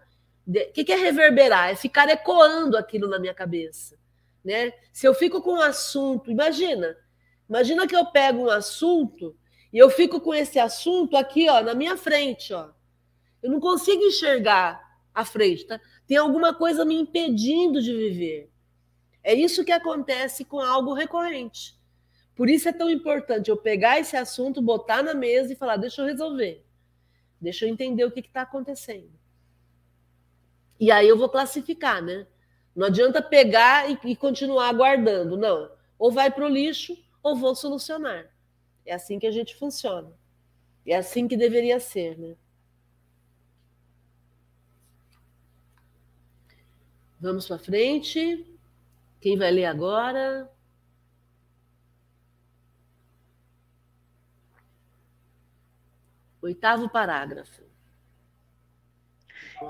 [0.47, 1.71] O que, que é reverberar?
[1.71, 3.97] É ficar ecoando aquilo na minha cabeça.
[4.43, 4.71] Né?
[4.93, 6.95] Se eu fico com um assunto, imagina,
[7.49, 9.35] imagina que eu pego um assunto
[9.75, 12.69] e eu fico com esse assunto aqui, ó, na minha frente, ó.
[13.43, 14.81] Eu não consigo enxergar
[15.13, 15.81] a frente, tá?
[16.07, 18.49] Tem alguma coisa me impedindo de viver.
[19.21, 21.77] É isso que acontece com algo recorrente.
[22.37, 26.01] Por isso é tão importante eu pegar esse assunto, botar na mesa e falar: deixa
[26.01, 26.63] eu resolver.
[27.41, 29.11] Deixa eu entender o que está acontecendo.
[30.79, 32.25] E aí eu vou classificar, né?
[32.73, 35.69] Não adianta pegar e, e continuar aguardando, não.
[35.99, 38.33] Ou vai para o lixo ou vou solucionar.
[38.85, 40.13] É assim que a gente funciona.
[40.85, 42.35] É assim que deveria ser, né?
[47.19, 48.45] Vamos para frente.
[49.19, 50.51] Quem vai ler agora?
[56.41, 57.63] Oitavo parágrafo.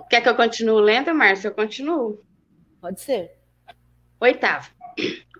[0.10, 1.48] Quer que eu continue lendo, Márcia?
[1.48, 2.22] Eu continuo.
[2.82, 3.38] Pode ser.
[4.20, 4.70] Oitavo.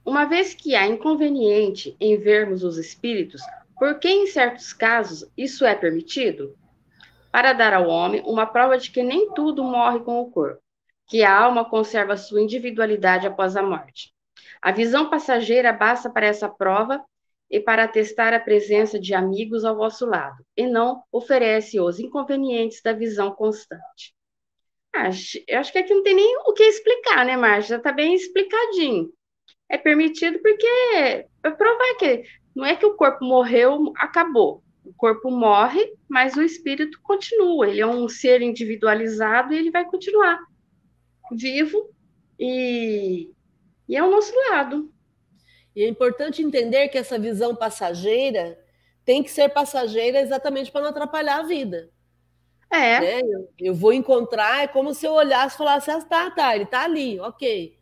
[0.06, 3.42] Uma vez que há inconveniente em vermos os espíritos,
[3.78, 6.56] por que em certos casos isso é permitido?
[7.32, 10.62] Para dar ao homem uma prova de que nem tudo morre com o corpo,
[11.08, 14.14] que a alma conserva sua individualidade após a morte.
[14.62, 17.04] A visão passageira basta para essa prova
[17.50, 22.82] e para testar a presença de amigos ao vosso lado, e não oferece os inconvenientes
[22.82, 24.16] da visão constante.
[24.94, 27.76] Acho, eu acho que aqui não tem nem o que explicar, né, Márcia?
[27.76, 29.12] Já está bem explicadinho.
[29.70, 32.24] É permitido porque é provar que
[32.56, 34.64] não é que o corpo morreu, acabou.
[34.86, 37.68] O corpo morre, mas o espírito continua.
[37.68, 40.40] Ele é um ser individualizado e ele vai continuar
[41.32, 41.90] vivo
[42.40, 43.32] e,
[43.88, 44.92] e é o nosso lado.
[45.76, 48.58] E é importante entender que essa visão passageira
[49.04, 51.90] tem que ser passageira exatamente para não atrapalhar a vida.
[52.72, 53.00] É.
[53.00, 53.22] Né?
[53.22, 56.64] Eu, eu, vou encontrar, é como se eu olhasse e falasse, ah, tá, tá, ele
[56.64, 57.78] está ali, ok.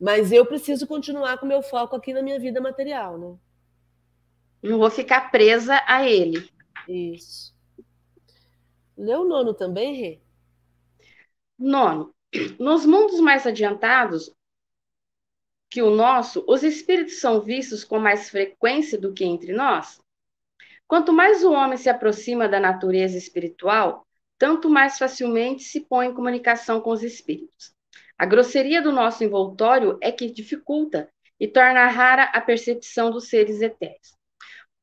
[0.00, 3.36] Mas eu preciso continuar com meu foco aqui na minha vida material, né?
[4.64, 6.48] Não vou ficar presa a ele.
[6.88, 7.54] Isso.
[8.96, 10.22] Lê o nono também, Rê?
[11.58, 12.14] Nono.
[12.58, 14.34] Nos mundos mais adiantados,
[15.70, 20.00] que o nosso, os espíritos são vistos com mais frequência do que entre nós?
[20.86, 24.06] Quanto mais o homem se aproxima da natureza espiritual,
[24.38, 27.74] tanto mais facilmente se põe em comunicação com os espíritos.
[28.16, 33.60] A grosseria do nosso envoltório é que dificulta e torna rara a percepção dos seres
[33.60, 34.13] etéreos.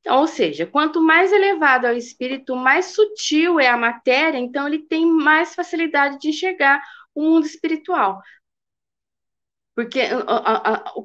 [0.08, 4.80] Ou seja, quanto mais elevado é o espírito, mais sutil é a matéria, então ele
[4.80, 6.82] tem mais facilidade de enxergar
[7.14, 8.22] o mundo espiritual.
[9.74, 10.02] Porque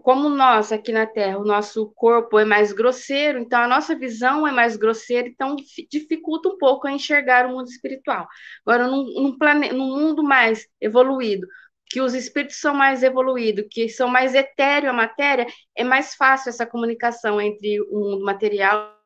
[0.03, 4.47] como nós aqui na Terra, o nosso corpo é mais grosseiro, então a nossa visão
[4.47, 5.57] é mais grosseira, então
[5.91, 8.27] dificulta um pouco a enxergar o mundo espiritual.
[8.67, 9.73] Agora, num, num, plane...
[9.73, 11.47] num mundo mais evoluído,
[11.89, 15.47] que os espíritos são mais evoluídos, que são mais etéreo a matéria,
[15.77, 18.97] é mais fácil essa comunicação entre o mundo material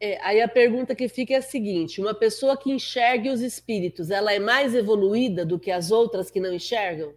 [0.00, 4.10] É, aí a pergunta que fica é a seguinte: uma pessoa que enxergue os espíritos,
[4.10, 7.14] ela é mais evoluída do que as outras que não enxergam?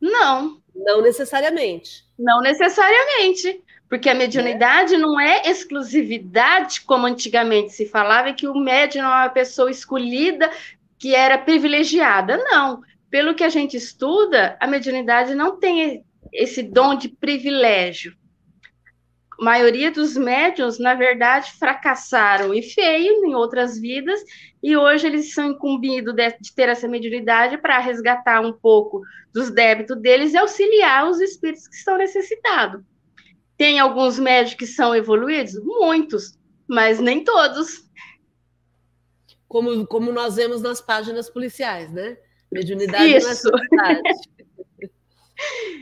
[0.00, 0.60] Não.
[0.74, 2.04] Não necessariamente.
[2.18, 3.63] Não necessariamente.
[3.88, 4.98] Porque a mediunidade é.
[4.98, 10.50] não é exclusividade, como antigamente se falava, que o médium é uma pessoa escolhida
[10.98, 12.38] que era privilegiada.
[12.38, 12.82] Não.
[13.10, 18.16] Pelo que a gente estuda, a mediunidade não tem esse dom de privilégio
[19.40, 24.20] a maioria dos médiums, na verdade, fracassaram e feio em outras vidas,
[24.62, 29.50] e hoje eles são incumbidos de, de ter essa mediunidade para resgatar um pouco dos
[29.50, 32.82] débitos deles e auxiliar os espíritos que estão necessitados.
[33.56, 35.54] Tem alguns médios que são evoluídos?
[35.62, 37.84] Muitos, mas nem todos.
[39.46, 42.16] Como, como nós vemos nas páginas policiais, né?
[42.50, 43.50] Mediunidade isso.
[43.50, 44.00] não é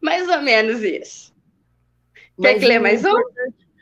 [0.00, 1.34] Mais ou menos isso.
[2.40, 3.14] Quer Mas que lê mais um?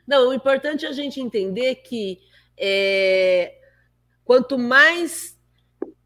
[0.07, 2.21] Não, o importante é a gente entender que
[2.57, 3.59] é,
[4.25, 5.39] quanto mais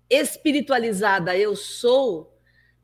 [0.08, 2.37] espiritualizada eu sou,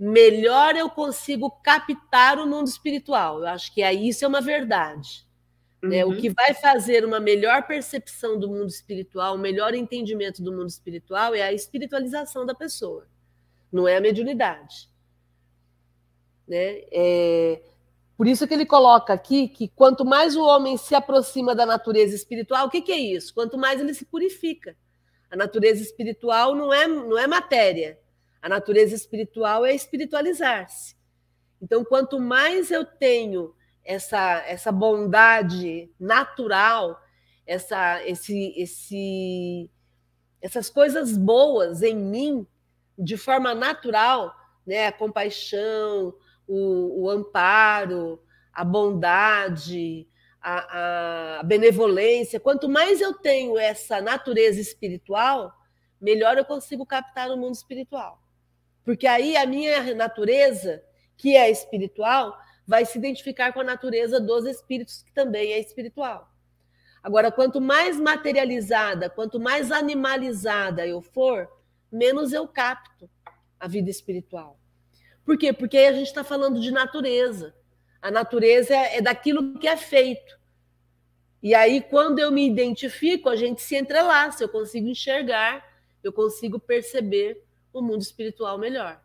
[0.04, 3.40] melhor eu consigo captar o mundo espiritual.
[3.40, 5.26] Eu acho que aí isso é uma verdade.
[5.82, 5.88] Uhum.
[5.88, 6.04] Né?
[6.04, 6.16] O uhum.
[6.20, 11.34] que vai fazer uma melhor percepção do mundo espiritual, um melhor entendimento do mundo espiritual
[11.34, 13.06] é a espiritualização da pessoa,
[13.72, 14.90] não é a mediunidade.
[16.46, 16.82] Né?
[16.92, 17.62] É,
[18.14, 22.14] por isso que ele coloca aqui que quanto mais o homem se aproxima da natureza
[22.14, 23.32] espiritual, o que, que é isso?
[23.32, 24.76] Quanto mais ele se purifica.
[25.30, 27.98] A natureza espiritual não é, não é matéria.
[28.44, 30.94] A natureza espiritual é espiritualizar-se.
[31.62, 37.00] Então, quanto mais eu tenho essa, essa bondade natural,
[37.46, 39.70] essa, esse, esse,
[40.42, 42.46] essas coisas boas em mim,
[42.98, 44.36] de forma natural,
[44.66, 44.88] né?
[44.88, 46.14] a compaixão,
[46.46, 48.22] o, o amparo,
[48.52, 50.06] a bondade,
[50.38, 52.38] a, a, benevolência.
[52.38, 55.50] Quanto mais eu tenho essa natureza espiritual,
[55.98, 58.22] melhor eu consigo captar o mundo espiritual.
[58.84, 60.82] Porque aí a minha natureza,
[61.16, 66.30] que é espiritual, vai se identificar com a natureza dos espíritos, que também é espiritual.
[67.02, 71.48] Agora, quanto mais materializada, quanto mais animalizada eu for,
[71.92, 73.10] menos eu capto
[73.60, 74.58] a vida espiritual.
[75.24, 75.52] Por quê?
[75.52, 77.54] Porque aí a gente está falando de natureza.
[78.00, 80.38] A natureza é daquilo que é feito.
[81.42, 85.62] E aí, quando eu me identifico, a gente se entrelaça, eu consigo enxergar,
[86.02, 87.43] eu consigo perceber
[87.78, 89.02] o mundo espiritual melhor.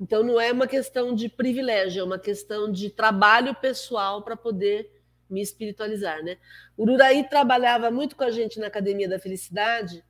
[0.00, 4.90] Então, não é uma questão de privilégio, é uma questão de trabalho pessoal para poder
[5.30, 6.22] me espiritualizar.
[6.22, 6.36] Né?
[6.76, 10.04] O Uraí trabalhava muito com a gente na Academia da Felicidade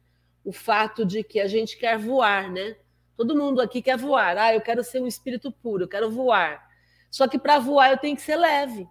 [0.45, 2.77] o fato de que a gente quer voar, né?
[3.17, 4.37] Todo mundo aqui quer voar.
[4.37, 6.69] Ah, eu quero ser um espírito puro, eu quero voar.
[7.11, 8.87] Só que para voar eu tenho que ser leve.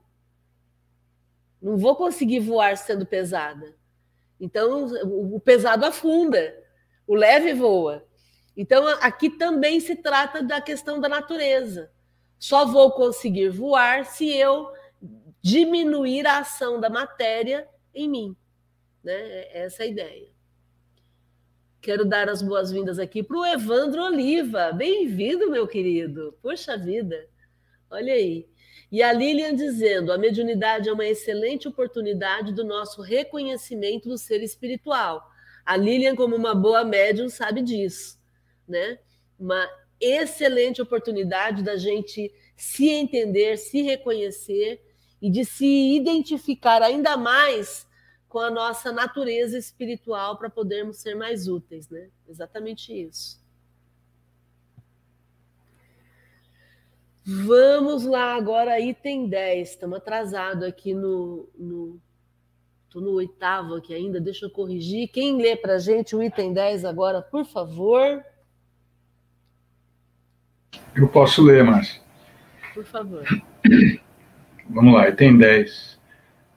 [1.62, 3.76] Não vou conseguir voar sendo pesada.
[4.44, 6.54] Então, o pesado afunda,
[7.08, 8.06] o leve voa.
[8.58, 11.90] Então, aqui também se trata da questão da natureza.
[12.38, 14.70] Só vou conseguir voar se eu
[15.42, 18.36] diminuir a ação da matéria em mim.
[19.02, 19.14] Né?
[19.14, 20.28] É essa é a ideia.
[21.80, 24.74] Quero dar as boas-vindas aqui para o Evandro Oliva.
[24.74, 26.38] Bem-vindo, meu querido.
[26.42, 27.30] Puxa vida.
[27.90, 28.46] Olha aí.
[28.94, 34.44] E a Lilian dizendo: a mediunidade é uma excelente oportunidade do nosso reconhecimento do ser
[34.44, 35.28] espiritual.
[35.66, 38.20] A Lilian, como uma boa médium, sabe disso,
[38.68, 39.00] né?
[39.40, 39.68] Uma
[40.00, 44.80] excelente oportunidade da gente se entender, se reconhecer
[45.20, 47.88] e de se identificar ainda mais
[48.30, 52.12] com a nossa natureza espiritual para podermos ser mais úteis, né?
[52.30, 53.43] Exatamente isso.
[57.26, 59.70] Vamos lá agora, item 10.
[59.70, 61.50] Estamos atrasados aqui no.
[61.58, 62.00] no
[62.86, 65.08] Estou no oitavo aqui ainda, deixa eu corrigir.
[65.08, 68.24] Quem lê para a gente o item 10 agora, por favor?
[70.96, 72.00] Eu posso ler, Márcia.
[72.72, 73.24] Por favor.
[74.70, 76.00] Vamos lá, item 10.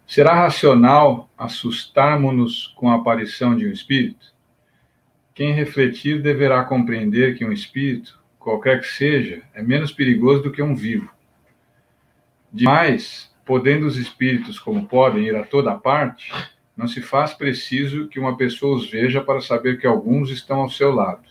[0.06, 4.34] Será racional assustarmos-nos com a aparição de um espírito?
[5.34, 10.62] Quem refletir deverá compreender que um espírito, qualquer que seja, é menos perigoso do que
[10.62, 11.10] um vivo.
[12.52, 16.32] Demais, podendo os espíritos, como podem, ir a toda parte,
[16.76, 20.70] não se faz preciso que uma pessoa os veja para saber que alguns estão ao
[20.70, 21.26] seu lado.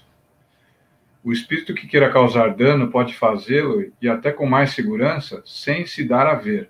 [1.23, 6.03] O espírito que queira causar dano pode fazê-lo, e até com mais segurança, sem se
[6.03, 6.69] dar a ver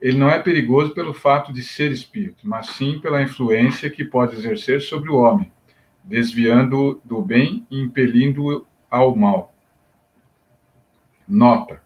[0.00, 4.34] ele não é perigoso pelo fato de ser espírito, mas sim pela influência que pode
[4.34, 5.52] exercer sobre o homem,
[6.02, 9.54] desviando do bem e impelindo ao mal.
[11.26, 11.82] Nota: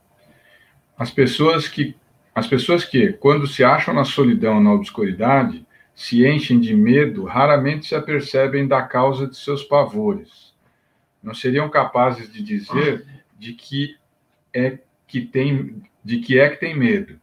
[0.96, 1.96] as pessoas que
[2.34, 7.86] as pessoas que, quando se acham na solidão, na obscuridade, se enchem de medo, raramente
[7.86, 10.52] se apercebem da causa de seus pavores.
[11.22, 13.06] Não seriam capazes de dizer
[13.38, 13.96] de que
[14.52, 17.20] é que tem de que é que tem medo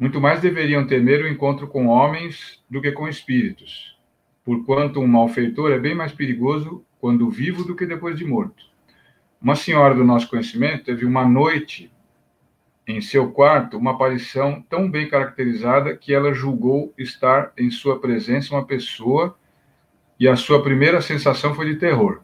[0.00, 3.98] muito mais deveriam temer o encontro com homens do que com espíritos,
[4.42, 8.69] porquanto um malfeitor é bem mais perigoso quando vivo do que depois de morto.
[9.40, 11.90] Uma senhora do nosso conhecimento teve uma noite
[12.86, 18.54] em seu quarto uma aparição tão bem caracterizada que ela julgou estar em sua presença
[18.54, 19.36] uma pessoa
[20.18, 22.20] e a sua primeira sensação foi de terror.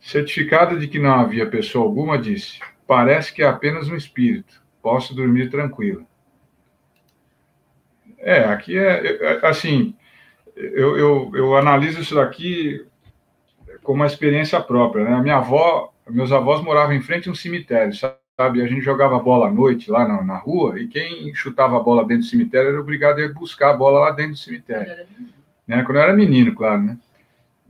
[0.00, 4.62] Certificada de que não havia pessoa alguma, disse: Parece que é apenas um espírito.
[4.82, 6.04] Posso dormir tranquila.
[8.18, 9.94] É, aqui é, é assim,
[10.54, 12.84] eu, eu, eu analiso isso daqui
[13.82, 15.14] como uma experiência própria, né?
[15.14, 18.62] A minha avó, meus avós moravam em frente a um cemitério, sabe?
[18.62, 22.04] A gente jogava bola à noite lá na, na, rua e quem chutava a bola
[22.04, 25.06] dentro do cemitério era obrigado a ir buscar a bola lá dentro do cemitério.
[25.66, 25.82] Né?
[25.82, 26.98] Quando eu era menino, claro, né?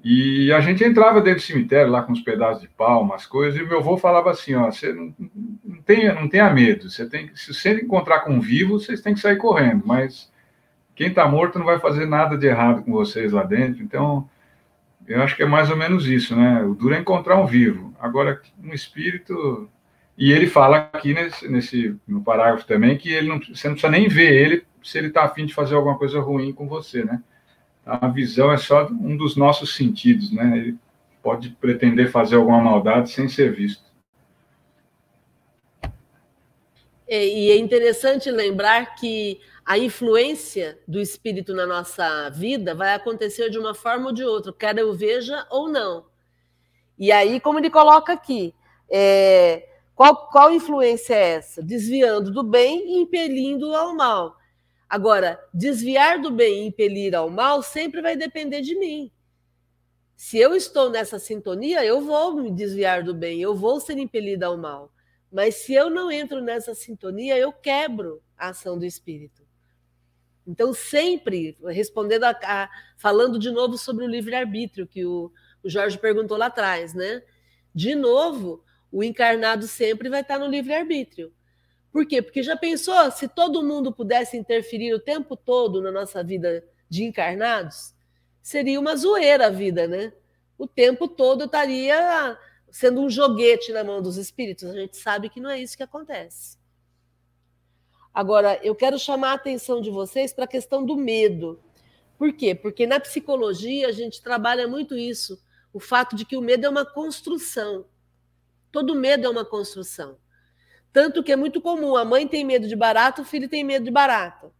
[0.04, 3.60] E a gente entrava dentro do cemitério lá com os pedaços de pau, umas coisas,
[3.60, 5.14] e meu avô falava assim, ó, você não,
[5.64, 9.14] não, tenha, não tenha medo, você tem, se você encontrar com um vivo, vocês têm
[9.14, 10.28] que sair correndo, mas
[10.96, 14.28] quem está morto não vai fazer nada de errado com vocês lá dentro, então
[15.06, 16.62] eu acho que é mais ou menos isso, né?
[16.62, 17.94] O duro é encontrar um vivo.
[17.98, 19.68] Agora, um espírito.
[20.16, 23.90] E ele fala aqui nesse, nesse no parágrafo também que ele não, você não precisa
[23.90, 27.22] nem ver ele se ele está afim de fazer alguma coisa ruim com você, né?
[27.84, 30.56] A visão é só um dos nossos sentidos, né?
[30.56, 30.78] Ele
[31.22, 33.82] pode pretender fazer alguma maldade sem ser visto.
[37.08, 43.58] E é interessante lembrar que a influência do espírito na nossa vida vai acontecer de
[43.58, 46.06] uma forma ou de outra, quer eu veja ou não.
[46.98, 48.54] E aí, como ele coloca aqui,
[48.90, 51.62] é, qual, qual influência é essa?
[51.62, 54.36] Desviando do bem e impelindo ao mal.
[54.88, 59.10] Agora, desviar do bem e impelir ao mal sempre vai depender de mim.
[60.14, 64.46] Se eu estou nessa sintonia, eu vou me desviar do bem, eu vou ser impelida
[64.46, 64.92] ao mal.
[65.32, 69.42] Mas se eu não entro nessa sintonia, eu quebro a ação do espírito.
[70.46, 75.30] Então, sempre, respondendo a, a, falando de novo sobre o livre-arbítrio, que o,
[75.62, 77.22] o Jorge perguntou lá atrás, né?
[77.74, 81.32] De novo, o encarnado sempre vai estar no livre-arbítrio.
[81.92, 82.20] Por quê?
[82.22, 87.04] Porque já pensou se todo mundo pudesse interferir o tempo todo na nossa vida de
[87.04, 87.94] encarnados?
[88.42, 90.12] Seria uma zoeira a vida, né?
[90.58, 92.36] O tempo todo estaria
[92.70, 94.70] sendo um joguete na mão dos espíritos.
[94.70, 96.56] A gente sabe que não é isso que acontece.
[98.14, 101.58] Agora, eu quero chamar a atenção de vocês para a questão do medo.
[102.18, 102.54] Por quê?
[102.54, 105.42] Porque na psicologia a gente trabalha muito isso,
[105.72, 107.86] o fato de que o medo é uma construção.
[108.70, 110.18] Todo medo é uma construção.
[110.92, 113.86] Tanto que é muito comum, a mãe tem medo de barato, o filho tem medo
[113.86, 114.52] de barato.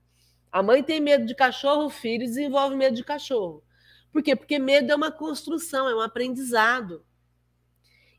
[0.50, 3.62] A mãe tem medo de cachorro, o filho desenvolve medo de cachorro.
[4.10, 4.34] Por quê?
[4.34, 7.04] Porque medo é uma construção, é um aprendizado.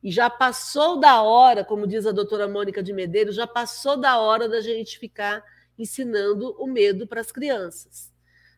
[0.03, 4.19] E já passou da hora, como diz a doutora Mônica de Medeiros, já passou da
[4.19, 5.41] hora da gente ficar
[5.79, 8.11] ensinando o medo para as crianças.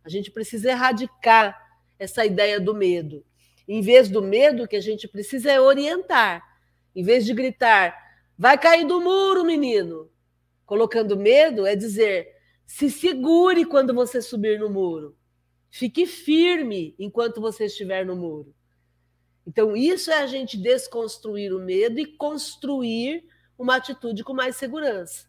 [0.04, 1.56] A gente precisa erradicar
[2.00, 3.24] essa ideia do medo.
[3.68, 6.44] Em vez do medo, o que a gente precisa é orientar.
[6.96, 7.96] Em vez de gritar,
[8.36, 10.10] vai cair do muro, menino.
[10.66, 12.28] Colocando medo é dizer,
[12.66, 15.16] se segure quando você subir no muro.
[15.70, 18.56] Fique firme enquanto você estiver no muro.
[19.46, 23.24] Então, isso é a gente desconstruir o medo e construir
[23.58, 25.28] uma atitude com mais segurança.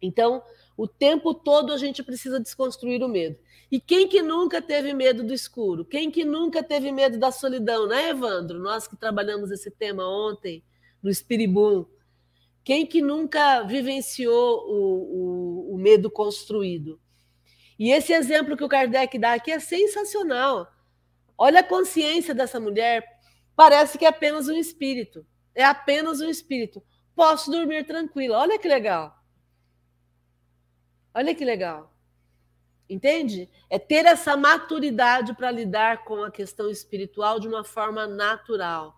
[0.00, 0.42] Então,
[0.76, 3.38] o tempo todo a gente precisa desconstruir o medo.
[3.70, 5.84] E quem que nunca teve medo do escuro?
[5.84, 8.58] Quem que nunca teve medo da solidão, né, Evandro?
[8.58, 10.64] Nós que trabalhamos esse tema ontem
[11.02, 11.86] no Espiribum.
[12.64, 17.00] Quem que nunca vivenciou o, o, o medo construído?
[17.78, 20.70] E esse exemplo que o Kardec dá aqui é sensacional.
[21.44, 23.04] Olha a consciência dessa mulher.
[23.56, 25.26] Parece que é apenas um espírito.
[25.52, 26.80] É apenas um espírito.
[27.16, 28.38] Posso dormir tranquila.
[28.38, 29.20] Olha que legal.
[31.12, 31.92] Olha que legal.
[32.88, 33.50] Entende?
[33.68, 38.94] É ter essa maturidade para lidar com a questão espiritual de uma forma natural.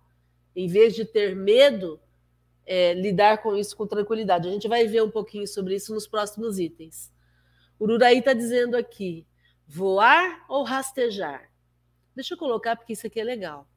[0.55, 1.99] Em vez de ter medo,
[2.67, 4.47] é, lidar com isso com tranquilidade.
[4.47, 7.11] A gente vai ver um pouquinho sobre isso nos próximos itens.
[7.79, 9.27] O Ururaí está dizendo aqui:
[9.67, 11.54] voar ou rastejar?
[12.15, 13.69] Deixa eu colocar porque isso aqui é legal.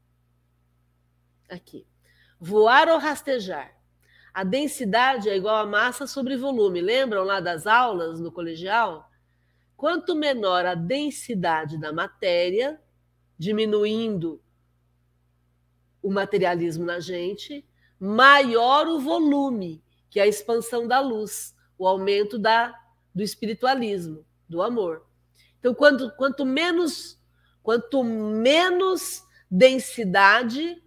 [1.49, 1.87] Aqui.
[2.39, 3.75] Voar ou rastejar?
[4.33, 6.79] A densidade é igual a massa sobre volume.
[6.79, 9.09] Lembram lá das aulas no colegial?
[9.75, 12.79] Quanto menor a densidade da matéria,
[13.37, 14.41] diminuindo
[16.01, 17.67] o materialismo na gente,
[17.99, 22.73] maior o volume, que é a expansão da luz, o aumento da,
[23.13, 25.05] do espiritualismo, do amor.
[25.59, 27.16] Então, quanto, quanto menos
[27.67, 30.81] Quanto menos densidade,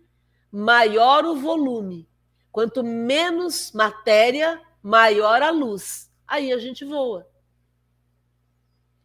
[0.50, 2.08] maior o volume.
[2.50, 6.10] Quanto menos matéria, maior a luz.
[6.26, 7.30] Aí a gente voa.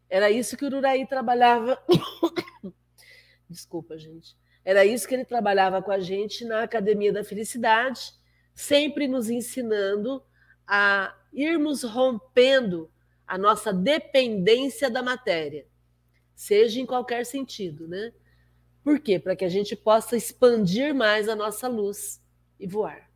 [0.09, 1.77] Era isso que o Uraí trabalhava.
[3.49, 4.37] Desculpa, gente.
[4.63, 8.13] Era isso que ele trabalhava com a gente na Academia da Felicidade,
[8.53, 10.23] sempre nos ensinando
[10.65, 12.89] a irmos rompendo
[13.27, 15.67] a nossa dependência da matéria
[16.35, 18.13] seja em qualquer sentido, né?
[18.83, 19.17] Por quê?
[19.17, 22.21] Para que a gente possa expandir mais a nossa luz
[22.59, 23.09] e voar.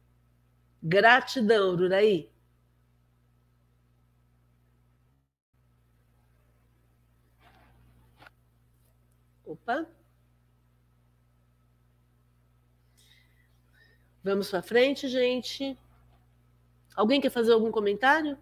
[0.81, 2.31] Gratidão, Ururaí.
[9.45, 9.85] Opa.
[14.23, 15.77] Vamos para frente, gente.
[16.95, 18.37] Alguém quer fazer algum comentário?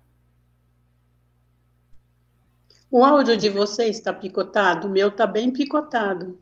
[2.90, 4.88] O áudio de vocês está picotado?
[4.88, 6.40] O meu está bem picotado.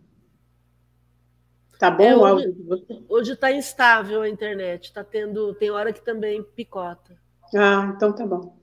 [1.79, 3.03] Tá bom é, o áudio de vocês?
[3.09, 4.93] Hoje está instável a internet.
[4.93, 7.19] Tá tendo, tem hora que também picota.
[7.55, 8.57] Ah, então tá bom.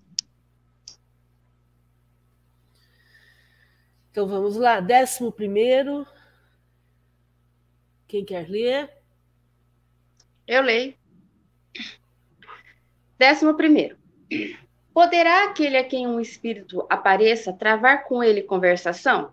[4.10, 4.78] Então vamos lá.
[4.80, 6.06] Décimo primeiro.
[8.06, 8.90] Quem quer ler?
[10.46, 10.94] Eu leio.
[13.18, 13.96] Décimo primeiro.
[14.94, 19.32] Poderá aquele a quem um espírito apareça travar com ele conversação?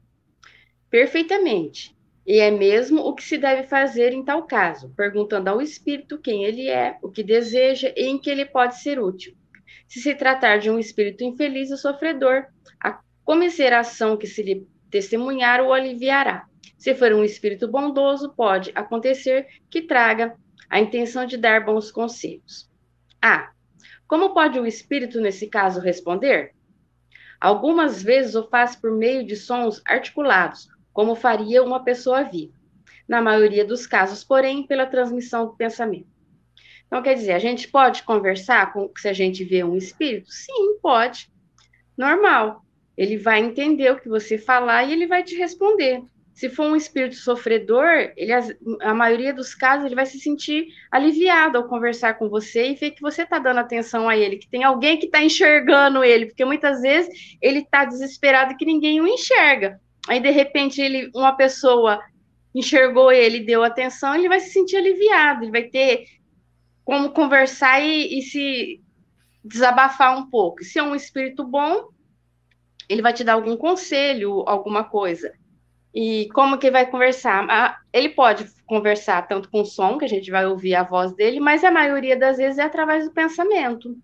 [0.90, 1.96] Perfeitamente.
[2.26, 6.46] E é mesmo o que se deve fazer em tal caso, perguntando ao espírito quem
[6.46, 9.36] ele é, o que deseja e em que ele pode ser útil.
[9.88, 12.46] Se se tratar de um espírito infeliz e sofredor,
[12.80, 16.46] a comiseração que se lhe testemunhar o aliviará.
[16.78, 20.36] Se for um espírito bondoso, pode acontecer que traga
[20.70, 22.70] a intenção de dar bons conselhos.
[23.22, 23.52] A.
[24.10, 26.56] Como pode o espírito, nesse caso, responder?
[27.40, 32.56] Algumas vezes o faz por meio de sons articulados, como faria uma pessoa viva.
[33.08, 36.10] Na maioria dos casos, porém, pela transmissão do pensamento.
[36.88, 40.32] Então, quer dizer, a gente pode conversar com se a gente vê um espírito?
[40.32, 41.32] Sim, pode.
[41.96, 42.66] Normal.
[42.98, 46.02] Ele vai entender o que você falar e ele vai te responder.
[46.40, 48.32] Se for um espírito sofredor, ele,
[48.82, 52.92] a maioria dos casos, ele vai se sentir aliviado ao conversar com você e ver
[52.92, 56.46] que você está dando atenção a ele, que tem alguém que está enxergando ele, porque
[56.46, 59.82] muitas vezes ele está desesperado que ninguém o enxerga.
[60.08, 62.02] Aí, de repente, ele, uma pessoa
[62.56, 66.06] enxergou ele, deu atenção, ele vai se sentir aliviado, ele vai ter
[66.86, 68.82] como conversar e, e se
[69.44, 70.64] desabafar um pouco.
[70.64, 71.90] Se é um espírito bom,
[72.88, 75.34] ele vai te dar algum conselho, alguma coisa.
[75.94, 77.48] E como que vai conversar?
[77.50, 81.40] Ah, ele pode conversar tanto com som, que a gente vai ouvir a voz dele,
[81.40, 83.98] mas a maioria das vezes é através do pensamento.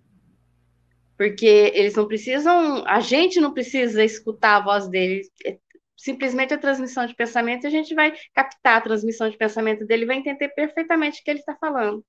[1.18, 5.58] Porque eles não precisam, a gente não precisa escutar a voz dele, é
[5.96, 10.18] simplesmente a transmissão de pensamento, a gente vai captar a transmissão de pensamento dele, vai
[10.18, 12.04] entender perfeitamente o que ele está falando.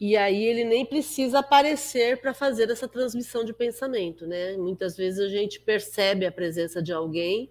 [0.00, 4.56] E aí ele nem precisa aparecer para fazer essa transmissão de pensamento, né?
[4.56, 7.50] Muitas vezes a gente percebe a presença de alguém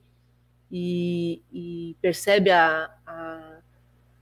[0.71, 3.57] e, e percebe a, a,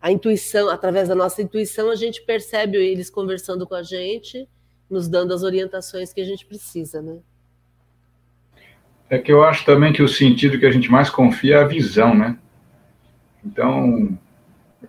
[0.02, 4.48] a, intuição, através da nossa intuição, a gente percebe eles conversando com a gente,
[4.90, 7.20] nos dando as orientações que a gente precisa, né?
[9.10, 11.68] É que eu acho também que o sentido que a gente mais confia é a
[11.68, 12.38] visão, né?
[13.44, 14.18] Então,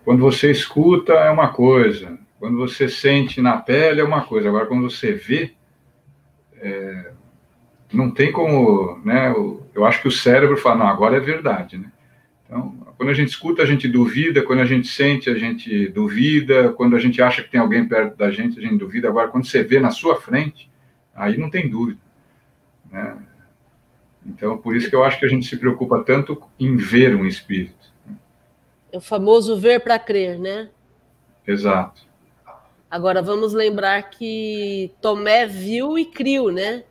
[0.05, 4.65] quando você escuta é uma coisa, quando você sente na pele é uma coisa, agora
[4.65, 5.53] quando você vê,
[6.57, 7.13] é,
[7.93, 9.33] não tem como, né?
[9.73, 11.89] Eu acho que o cérebro fala, não, agora é verdade, né?
[12.43, 16.73] Então, quando a gente escuta, a gente duvida, quando a gente sente, a gente duvida,
[16.73, 19.07] quando a gente acha que tem alguém perto da gente, a gente duvida.
[19.07, 20.69] Agora, quando você vê na sua frente,
[21.15, 22.01] aí não tem dúvida,
[22.91, 23.19] né?
[24.25, 27.25] Então, por isso que eu acho que a gente se preocupa tanto em ver um
[27.25, 27.93] espírito.
[28.91, 30.67] É o famoso ver para crer, né?
[31.47, 32.11] Exato.
[32.93, 36.83] Agora vamos lembrar que Tomé viu e criou, né?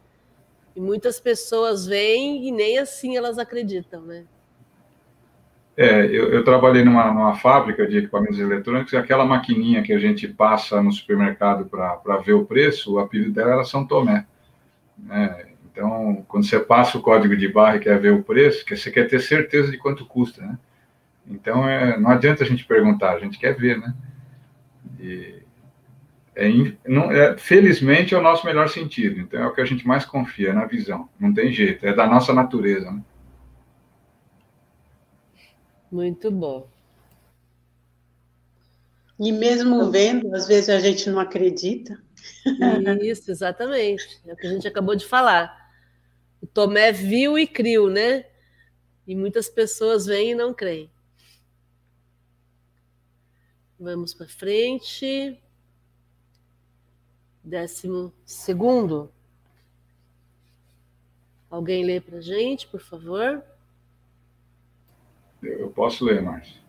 [0.75, 4.25] E muitas pessoas veem e nem assim elas acreditam, né?
[5.77, 9.99] É, eu, eu trabalhei numa, numa, fábrica de equipamentos eletrônicos e aquela maquininha que a
[10.01, 14.27] gente passa no supermercado para ver o preço, o apelido dela era São Tomé.
[14.99, 15.53] Né?
[15.71, 19.07] Então, quando você passa o código de barra e quer ver o preço, você quer
[19.07, 20.59] ter certeza de quanto custa, né?
[21.29, 23.95] Então, é, não adianta a gente perguntar, a gente quer ver, né?
[24.99, 25.42] E,
[26.35, 26.49] é,
[26.87, 30.05] não, é, felizmente é o nosso melhor sentido, então é o que a gente mais
[30.05, 31.09] confia, na visão.
[31.21, 32.91] Não tem jeito, é da nossa natureza.
[32.91, 33.03] Né?
[35.91, 36.67] Muito bom.
[39.21, 42.03] E mesmo vendo, às vezes a gente não acredita.
[43.03, 44.21] Isso, exatamente.
[44.27, 45.71] É o que a gente acabou de falar.
[46.41, 48.25] O Tomé viu e criou, né?
[49.07, 50.91] E muitas pessoas vêm e não creem.
[53.79, 55.39] Vamos para frente.
[57.45, 59.11] Décimo segundo.
[61.51, 63.43] Alguém lê para gente, por favor?
[65.43, 66.63] Eu posso ler, Márcio.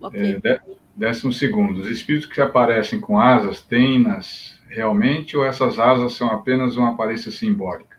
[0.00, 0.40] Okay.
[0.42, 0.60] É,
[0.96, 1.80] décimo segundo.
[1.80, 7.30] Os espíritos que aparecem com asas têm-nas realmente ou essas asas são apenas uma aparência
[7.30, 7.98] simbólica?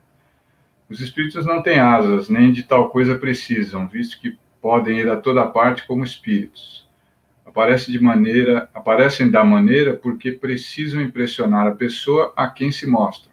[0.89, 5.15] Os espíritos não têm asas, nem de tal coisa precisam, visto que podem ir a
[5.15, 6.82] toda parte como espíritos
[7.53, 13.31] aparece de maneira, aparecem da maneira porque precisam impressionar a pessoa a quem se mostram.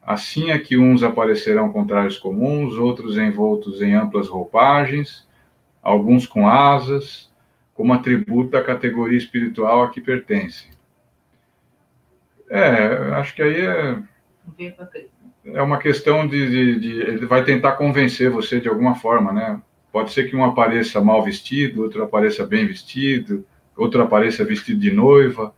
[0.00, 5.28] Assim é que uns aparecerão com trajes comuns, outros envoltos em amplas roupagens,
[5.82, 7.30] alguns com asas,
[7.74, 10.70] como atributo da categoria espiritual a que pertence.
[12.48, 14.02] É, acho que aí é,
[15.46, 19.60] é uma questão de, de, de, Ele vai tentar convencer você de alguma forma, né?
[19.92, 23.44] Pode ser que um apareça mal vestido, outro apareça bem vestido,
[23.76, 25.54] outro apareça vestido de noiva,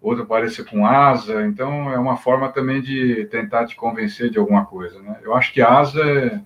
[0.00, 1.46] outro apareça com asa.
[1.46, 5.18] Então, é uma forma também de tentar te convencer de alguma coisa, né?
[5.22, 6.40] Eu acho que asa é,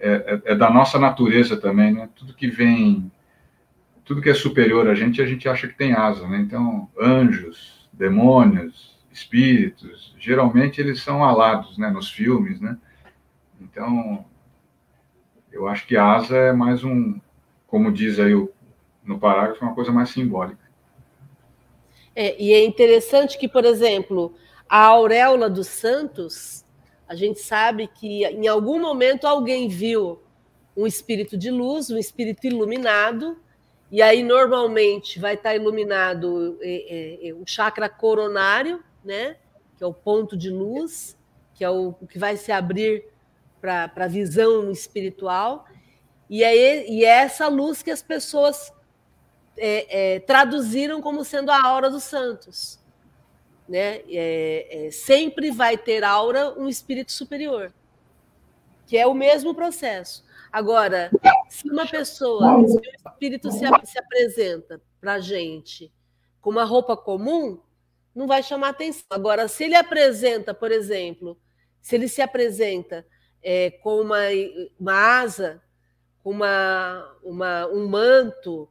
[0.00, 2.08] é, é, é da nossa natureza também, né?
[2.16, 3.10] Tudo que vem
[4.04, 6.38] tudo que é superior a gente, a gente acha que tem asa, né?
[6.38, 12.76] Então, anjos, demônios, espíritos, geralmente eles são alados, né, nos filmes, né?
[13.60, 14.24] Então,
[15.52, 17.20] eu acho que asa é mais um,
[17.66, 18.50] como diz aí o,
[19.04, 20.60] no parágrafo, uma coisa mais simbólica.
[22.14, 24.34] É, e é interessante que, por exemplo,
[24.68, 26.64] a auréola dos santos,
[27.08, 30.20] a gente sabe que em algum momento alguém viu
[30.76, 33.36] um espírito de luz, um espírito iluminado,
[33.90, 39.36] e aí, normalmente, vai estar iluminado é, é, é, o chakra coronário, né?
[39.76, 41.18] que é o ponto de luz,
[41.54, 43.04] que é o que vai se abrir
[43.60, 45.66] para a visão espiritual.
[46.28, 48.72] E é, e é essa luz que as pessoas
[49.56, 52.78] é, é, traduziram como sendo a aura dos santos.
[53.68, 54.02] Né?
[54.08, 57.72] É, é, sempre vai ter aura um espírito superior,
[58.86, 60.24] que é o mesmo processo.
[60.50, 61.10] Agora,
[61.48, 65.92] se uma pessoa, se o espírito se, se apresenta para a gente
[66.40, 67.60] com uma roupa comum,
[68.14, 69.06] não vai chamar atenção.
[69.10, 71.38] Agora, se ele apresenta, por exemplo,
[71.80, 73.06] se ele se apresenta
[73.42, 74.18] é, com uma,
[74.78, 75.62] uma asa,
[76.22, 78.68] com uma, uma, um manto,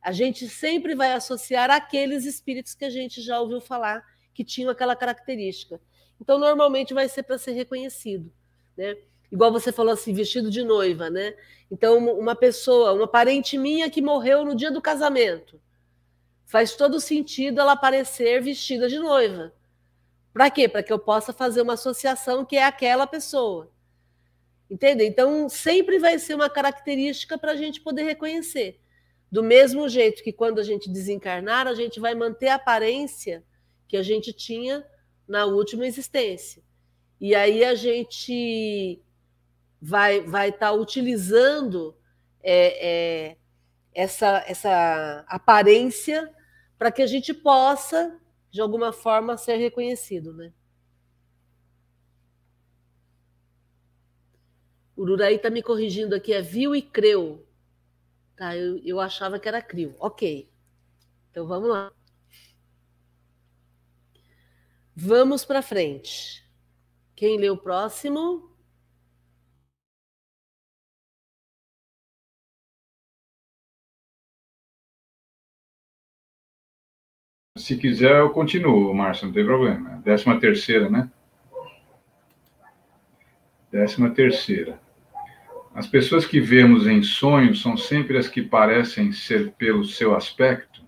[0.00, 4.04] a gente sempre vai associar aqueles espíritos que a gente já ouviu falar
[4.34, 5.80] que tinham aquela característica.
[6.20, 8.32] Então, normalmente vai ser para ser reconhecido.
[8.76, 8.96] Né?
[9.32, 11.34] igual você falou assim, vestido de noiva, né?
[11.70, 15.58] Então, uma pessoa, uma parente minha que morreu no dia do casamento,
[16.44, 19.50] faz todo sentido ela aparecer vestida de noiva.
[20.34, 20.68] Para quê?
[20.68, 23.71] Para que eu possa fazer uma associação que é aquela pessoa.
[24.72, 25.04] Entende?
[25.04, 28.80] Então, sempre vai ser uma característica para a gente poder reconhecer.
[29.30, 33.44] Do mesmo jeito que quando a gente desencarnar, a gente vai manter a aparência
[33.86, 34.82] que a gente tinha
[35.28, 36.62] na última existência.
[37.20, 38.98] E aí a gente
[39.78, 41.94] vai vai estar tá utilizando
[42.42, 43.36] é, é,
[43.94, 46.34] essa, essa aparência
[46.78, 48.18] para que a gente possa,
[48.50, 50.32] de alguma forma, ser reconhecido.
[50.32, 50.50] Né?
[55.02, 57.44] O Uraí está me corrigindo aqui, é viu e creu.
[58.36, 59.96] Tá, eu, eu achava que era crio.
[59.98, 60.48] Ok.
[61.28, 61.92] Então vamos lá.
[64.94, 66.48] Vamos para frente.
[67.16, 68.48] Quem lê o próximo?
[77.58, 80.00] Se quiser, eu continuo, Márcio, não tem problema.
[80.04, 81.10] Décima terceira, né?
[83.72, 84.81] Décima terceira.
[85.74, 90.82] As pessoas que vemos em sonhos são sempre as que parecem ser pelo seu aspecto,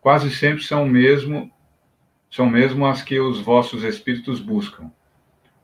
[0.00, 1.52] quase sempre são mesmo
[2.30, 4.90] são mesmo as que os vossos espíritos buscam,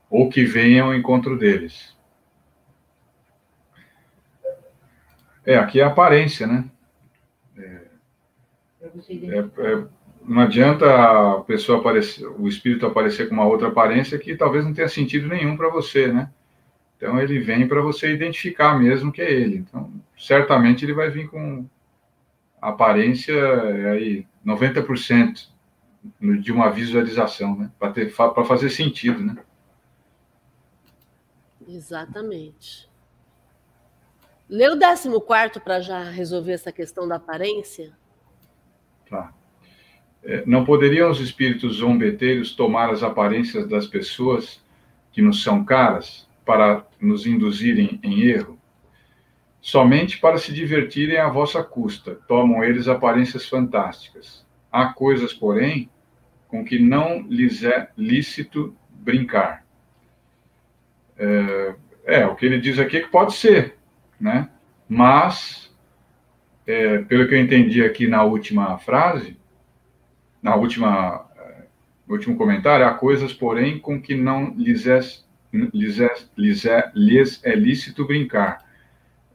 [0.09, 1.95] ou que venham ao encontro deles.
[5.45, 6.65] É, aqui é a aparência, né?
[7.57, 7.81] É,
[8.81, 9.87] é, é,
[10.23, 10.87] não adianta
[11.35, 15.29] a pessoa aparecer, o espírito aparecer com uma outra aparência que talvez não tenha sentido
[15.29, 16.31] nenhum para você, né?
[16.97, 19.57] Então ele vem para você identificar mesmo que é ele.
[19.57, 21.67] Então, certamente ele vai vir com
[22.61, 25.49] aparência é aí 90%
[26.41, 27.71] de uma visualização, né?
[27.79, 29.37] Para fazer sentido, né?
[31.67, 32.89] Exatamente.
[34.49, 37.93] Lê o 14 para já resolver essa questão da aparência.
[39.09, 39.33] Tá.
[40.23, 44.63] É, não poderiam os espíritos zombeteiros tomar as aparências das pessoas
[45.13, 48.59] que nos são caras para nos induzirem em erro?
[49.61, 54.47] Somente para se divertirem à vossa custa, tomam eles aparências fantásticas.
[54.71, 55.89] Há coisas, porém,
[56.49, 59.65] com que não lhes é lícito brincar.
[61.17, 61.75] É,
[62.05, 63.79] é o que ele diz aqui é que pode ser,
[64.21, 64.51] né?
[64.89, 65.75] Mas,
[66.67, 69.39] é, pelo que eu entendi aqui na última frase,
[70.43, 71.27] na última,
[72.07, 75.01] no último comentário, há coisas, porém, com que não lhes é,
[75.73, 78.65] lhes é, lhes é, lhes é lícito brincar.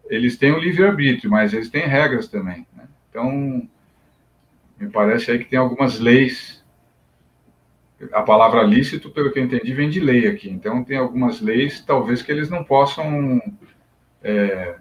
[0.10, 2.66] Eles têm o livre-arbítrio, mas eles têm regras também.
[2.76, 2.88] Né?
[3.10, 3.68] Então,
[4.78, 6.64] me parece aí que tem algumas leis.
[8.14, 10.50] A palavra lícito, pelo que eu entendi, vem de lei aqui.
[10.50, 13.42] Então, tem algumas leis, talvez, que eles não possam
[14.24, 14.76] é,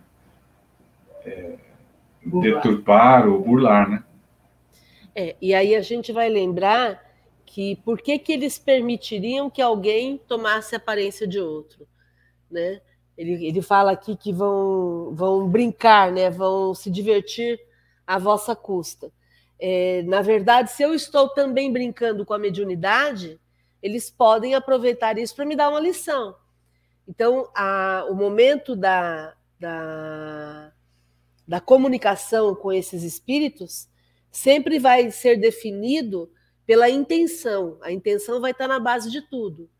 [1.24, 1.55] é,
[2.24, 4.05] deturpar ou burlar, né?
[5.14, 7.07] É, e aí a gente vai lembrar
[7.49, 11.88] que por que, que eles permitiriam que alguém tomasse a aparência de outro,
[12.51, 12.80] né?
[13.16, 16.30] Ele, ele fala aqui que vão, vão brincar, né?
[16.30, 17.59] Vão se divertir
[18.07, 19.11] à vossa custa.
[19.59, 23.40] É, na verdade, se eu estou também brincando com a mediunidade,
[23.82, 26.36] eles podem aproveitar isso para me dar uma lição.
[27.09, 30.70] Então, a, o momento da, da,
[31.46, 33.88] da comunicação com esses espíritos
[34.30, 36.30] sempre vai ser definido
[36.69, 37.79] pela intenção.
[37.81, 39.71] A intenção vai estar na base de tudo.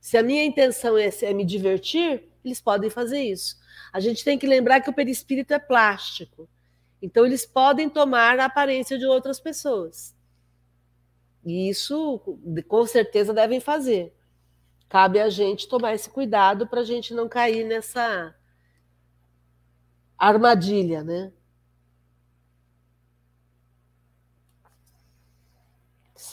[0.00, 3.56] Se a minha intenção é, é me divertir, eles podem fazer isso.
[3.92, 6.50] A gente tem que lembrar que o perispírito é plástico.
[7.00, 10.16] Então, eles podem tomar a aparência de outras pessoas.
[11.44, 12.18] E isso,
[12.66, 14.12] com certeza, devem fazer.
[14.88, 18.34] Cabe a gente tomar esse cuidado para a gente não cair nessa
[20.18, 21.32] armadilha, né?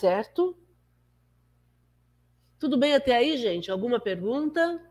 [0.00, 0.56] Certo?
[2.58, 3.70] Tudo bem até aí, gente?
[3.70, 4.82] Alguma pergunta?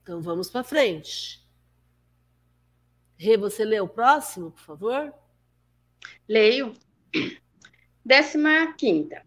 [0.00, 1.44] Então vamos para frente.
[3.16, 5.12] Rê, você lê o próximo, por favor?
[6.28, 6.72] Leio.
[8.04, 9.26] Décima quinta.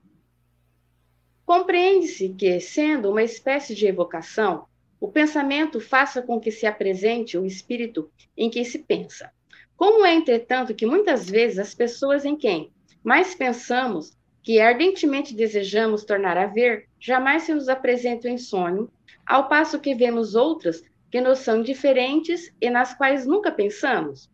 [1.46, 4.70] Compreende-se que, sendo uma espécie de evocação,
[5.02, 9.34] o pensamento faça com que se apresente o espírito em que se pensa.
[9.82, 12.72] Como é, entretanto, que muitas vezes as pessoas em quem
[13.04, 18.92] mais pensamos, que ardentemente desejamos tornar a ver, jamais se nos apresentam em sonho,
[19.26, 24.30] ao passo que vemos outras que nos são diferentes e nas quais nunca pensamos?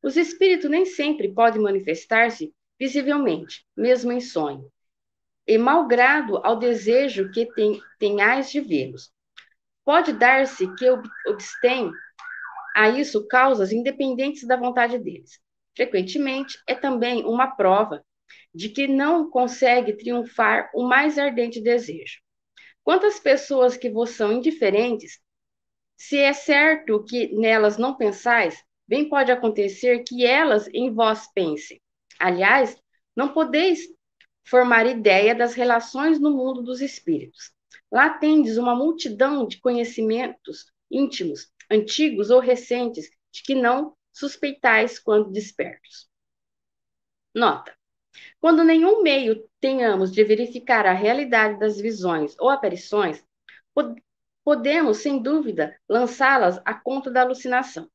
[0.00, 4.70] Os espíritos nem sempre podem manifestar-se visivelmente, mesmo em sonho,
[5.44, 9.10] e malgrado ao desejo que tem, tenhais de vê-los.
[9.84, 10.88] Pode dar-se que
[11.26, 11.90] obstém
[12.80, 15.38] a isso causas independentes da vontade deles.
[15.76, 18.02] Frequentemente, é também uma prova
[18.54, 22.20] de que não consegue triunfar o mais ardente desejo.
[22.82, 25.20] Quantas pessoas que vos são indiferentes,
[25.94, 31.78] se é certo que nelas não pensais, bem pode acontecer que elas em vós pensem.
[32.18, 32.74] Aliás,
[33.14, 33.80] não podeis
[34.42, 37.52] formar ideia das relações no mundo dos espíritos.
[37.92, 45.30] Lá tendes uma multidão de conhecimentos íntimos, antigos ou recentes, de que não suspeitais quando
[45.30, 46.08] despertos.
[47.34, 47.74] Nota:
[48.40, 53.24] quando nenhum meio tenhamos de verificar a realidade das visões ou aparições,
[54.44, 57.88] podemos, sem dúvida, lançá-las à conta da alucinação.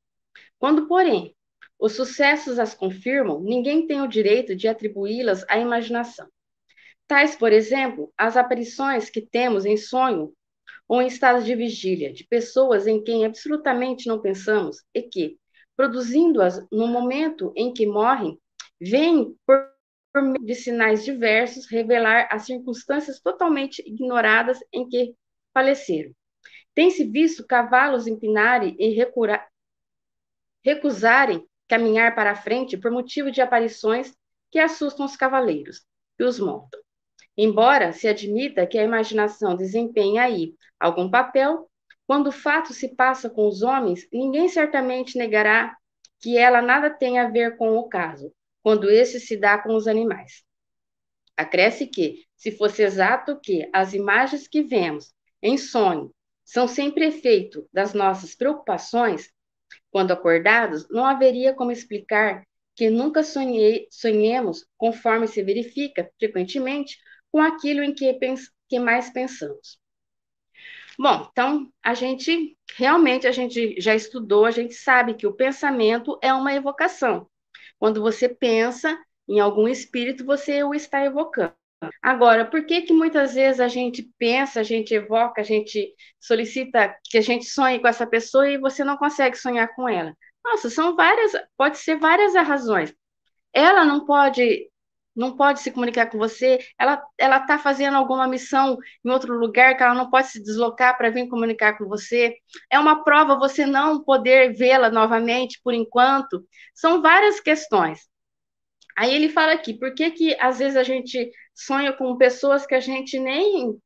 [0.58, 1.36] Quando, porém,
[1.78, 6.28] os sucessos as confirmam, ninguém tem o direito de atribuí-las à imaginação.
[7.08, 10.34] Tais, por exemplo, as aparições que temos em sonho
[10.88, 15.38] ou em estado de vigília, de pessoas em quem absolutamente não pensamos e que,
[15.76, 18.40] produzindo-as no momento em que morrem,
[18.80, 19.76] vêm por
[20.16, 25.14] por meio de sinais diversos, revelar as circunstâncias totalmente ignoradas em que
[25.54, 26.14] faleceram.
[26.74, 29.46] Tem-se visto cavalos empinarem e recura...
[30.64, 34.16] recusarem caminhar para a frente por motivo de aparições
[34.50, 35.86] que assustam os cavaleiros
[36.18, 36.85] e os montam.
[37.38, 41.70] Embora se admita que a imaginação desempenhe aí algum papel,
[42.08, 45.76] quando o fato se passa com os homens, ninguém certamente negará
[46.20, 48.32] que ela nada tem a ver com o caso,
[48.64, 50.44] quando esse se dá com os animais.
[51.36, 56.12] Acresce que, se fosse exato que as imagens que vemos em sonho
[56.44, 59.30] são sempre efeito das nossas preocupações,
[59.92, 66.98] quando acordados, não haveria como explicar que nunca sonhei, sonhemos, conforme se verifica frequentemente,
[67.36, 68.18] com aquilo em que,
[68.70, 69.78] que mais pensamos.
[70.98, 76.18] Bom, então a gente realmente a gente já estudou, a gente sabe que o pensamento
[76.22, 77.30] é uma evocação.
[77.78, 81.54] Quando você pensa em algum espírito, você o está evocando.
[82.02, 86.96] Agora, por que que muitas vezes a gente pensa, a gente evoca, a gente solicita
[87.04, 90.16] que a gente sonhe com essa pessoa e você não consegue sonhar com ela?
[90.42, 92.96] Nossa, são várias, pode ser várias as razões.
[93.54, 94.70] Ela não pode
[95.16, 99.76] não pode se comunicar com você, ela ela está fazendo alguma missão em outro lugar
[99.78, 102.36] que ela não pode se deslocar para vir comunicar com você.
[102.70, 106.46] É uma prova você não poder vê-la novamente por enquanto.
[106.74, 108.00] São várias questões.
[108.98, 112.76] Aí ele fala aqui, por que que às vezes a gente sonha com pessoas que
[112.76, 113.78] a gente nem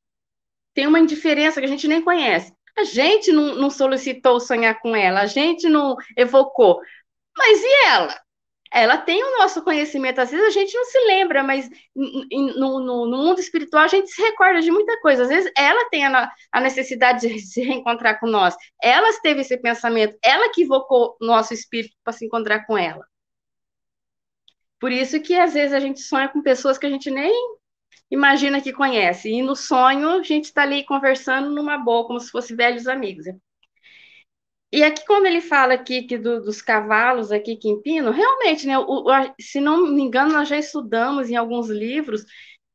[0.74, 2.54] tem uma indiferença que a gente nem conhece?
[2.78, 6.80] A gente não, não solicitou sonhar com ela, a gente não evocou.
[7.38, 8.22] Mas e ela?
[8.72, 13.05] Ela tem o nosso conhecimento, às vezes a gente não se lembra, mas no, no,
[13.07, 15.24] no, mundo espiritual a gente se recorda de muita coisa.
[15.24, 19.57] Às vezes ela tem a, a, necessidade de se reencontrar com nós, ela teve esse
[19.57, 23.05] pensamento, ela que invocou nosso espírito para se encontrar com ela.
[24.80, 27.34] Por isso que às vezes a gente sonha com pessoas que a gente nem
[28.09, 32.32] imagina que conhece, e no sonho a gente está ali conversando numa boa, como se
[32.32, 33.26] fossem velhos amigos.
[34.72, 38.78] E aqui, quando ele fala aqui que do, dos cavalos aqui que empinam, realmente, né,
[38.78, 39.03] o,
[39.39, 42.24] se não me engano, nós já estudamos em alguns livros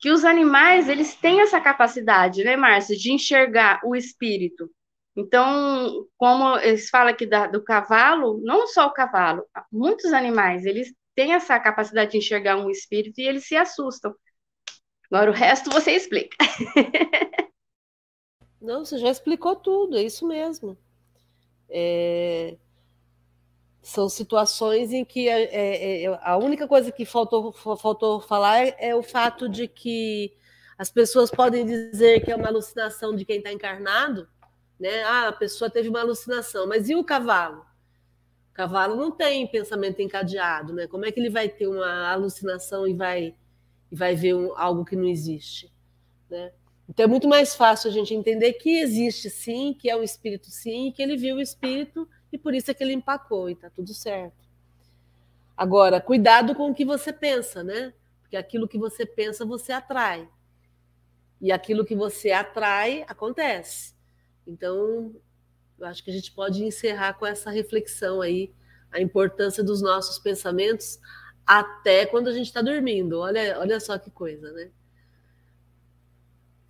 [0.00, 4.68] que os animais, eles têm essa capacidade, né, Márcia, de enxergar o espírito.
[5.16, 10.92] Então, como eles falam aqui da, do cavalo, não só o cavalo, muitos animais, eles
[11.14, 14.12] têm essa capacidade de enxergar um espírito e eles se assustam.
[15.10, 16.36] Agora, o resto você explica.
[18.60, 20.76] Não, você já explicou tudo, é isso mesmo.
[21.68, 22.56] É,
[23.84, 28.76] são situações em que é, é, é, a única coisa que faltou, faltou falar é,
[28.78, 30.32] é, o fato de que
[30.78, 34.26] as pessoas podem dizer que é uma alucinação de quem está encarnado,
[34.80, 35.04] né?
[35.04, 37.60] Ah, a pessoa teve uma alucinação, mas e o cavalo?
[38.50, 40.86] O cavalo não tem pensamento encadeado, né?
[40.86, 43.34] Como é que ele vai ter uma alucinação e vai,
[43.92, 45.70] e vai ver um, algo que não existe,
[46.30, 46.52] né?
[46.88, 50.50] Então é muito mais fácil a gente entender que existe sim, que é um espírito
[50.50, 53.70] sim, que ele viu o espírito e por isso é que ele empacou e está
[53.70, 54.44] tudo certo.
[55.56, 57.94] Agora, cuidado com o que você pensa, né?
[58.20, 60.28] Porque aquilo que você pensa, você atrai.
[61.40, 63.94] E aquilo que você atrai, acontece.
[64.46, 65.14] Então,
[65.78, 68.52] eu acho que a gente pode encerrar com essa reflexão aí,
[68.90, 70.98] a importância dos nossos pensamentos
[71.46, 73.20] até quando a gente está dormindo.
[73.20, 74.70] Olha, olha só que coisa, né?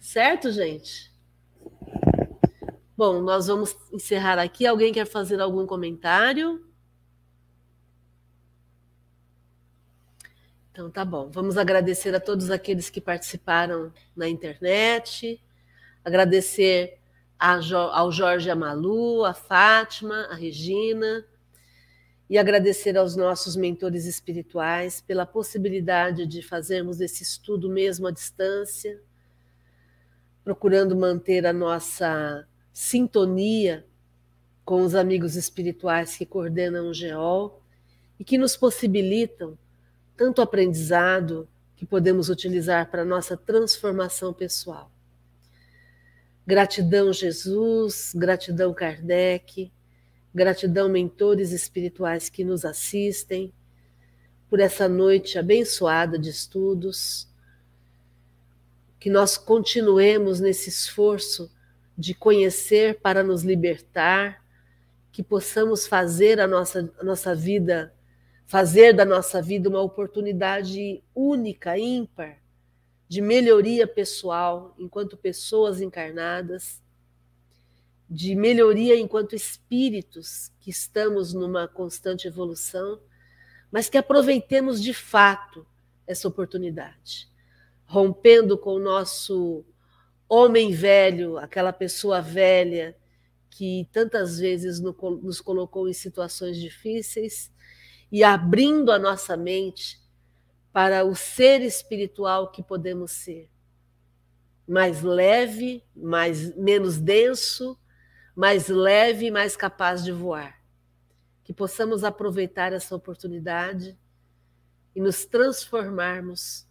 [0.04, 1.10] Certo, gente?
[2.94, 4.66] Bom, nós vamos encerrar aqui.
[4.66, 6.62] Alguém quer fazer algum comentário?
[10.70, 11.30] Então tá bom.
[11.30, 15.42] Vamos agradecer a todos aqueles que participaram na internet,
[16.04, 16.98] agradecer
[17.38, 21.26] ao Jorge Amalu, a Fátima, a Regina,
[22.28, 29.02] e agradecer aos nossos mentores espirituais pela possibilidade de fazermos esse estudo mesmo à distância
[30.44, 33.86] procurando manter a nossa sintonia
[34.64, 37.62] com os amigos espirituais que coordenam o GEOL
[38.18, 39.58] e que nos possibilitam
[40.16, 44.90] tanto aprendizado que podemos utilizar para a nossa transformação pessoal.
[46.46, 49.72] Gratidão, Jesus, gratidão, Kardec,
[50.34, 53.52] gratidão, mentores espirituais que nos assistem,
[54.48, 57.28] por essa noite abençoada de estudos
[59.04, 61.54] que nós continuemos nesse esforço
[61.94, 64.42] de conhecer para nos libertar,
[65.12, 67.94] que possamos fazer a nossa, a nossa vida,
[68.46, 72.38] fazer da nossa vida uma oportunidade única, ímpar,
[73.06, 76.82] de melhoria pessoal enquanto pessoas encarnadas,
[78.08, 82.98] de melhoria enquanto espíritos que estamos numa constante evolução,
[83.70, 85.66] mas que aproveitemos de fato
[86.06, 87.33] essa oportunidade
[87.94, 89.64] rompendo com o nosso
[90.28, 92.96] homem velho, aquela pessoa velha
[93.48, 97.52] que tantas vezes nos colocou em situações difíceis
[98.10, 100.02] e abrindo a nossa mente
[100.72, 103.48] para o ser espiritual que podemos ser.
[104.66, 107.78] Mais leve, mais menos denso,
[108.34, 110.60] mais leve e mais capaz de voar.
[111.44, 113.96] Que possamos aproveitar essa oportunidade
[114.96, 116.66] e nos transformarmos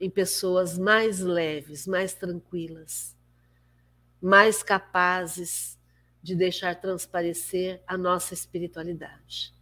[0.00, 3.16] em pessoas mais leves, mais tranquilas,
[4.20, 5.78] mais capazes
[6.22, 9.54] de deixar transparecer a nossa espiritualidade.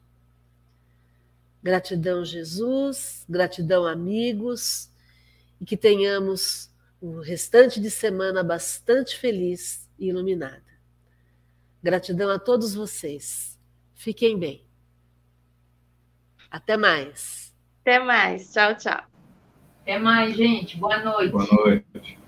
[1.62, 4.90] Gratidão, Jesus, gratidão, amigos,
[5.60, 6.70] e que tenhamos
[7.00, 10.64] o restante de semana bastante feliz e iluminada.
[11.82, 13.58] Gratidão a todos vocês.
[13.94, 14.64] Fiquem bem.
[16.50, 17.54] Até mais.
[17.80, 18.52] Até mais.
[18.52, 19.15] Tchau, tchau.
[19.86, 20.76] Até mais, gente.
[20.76, 21.30] Boa noite.
[21.30, 22.18] Boa noite.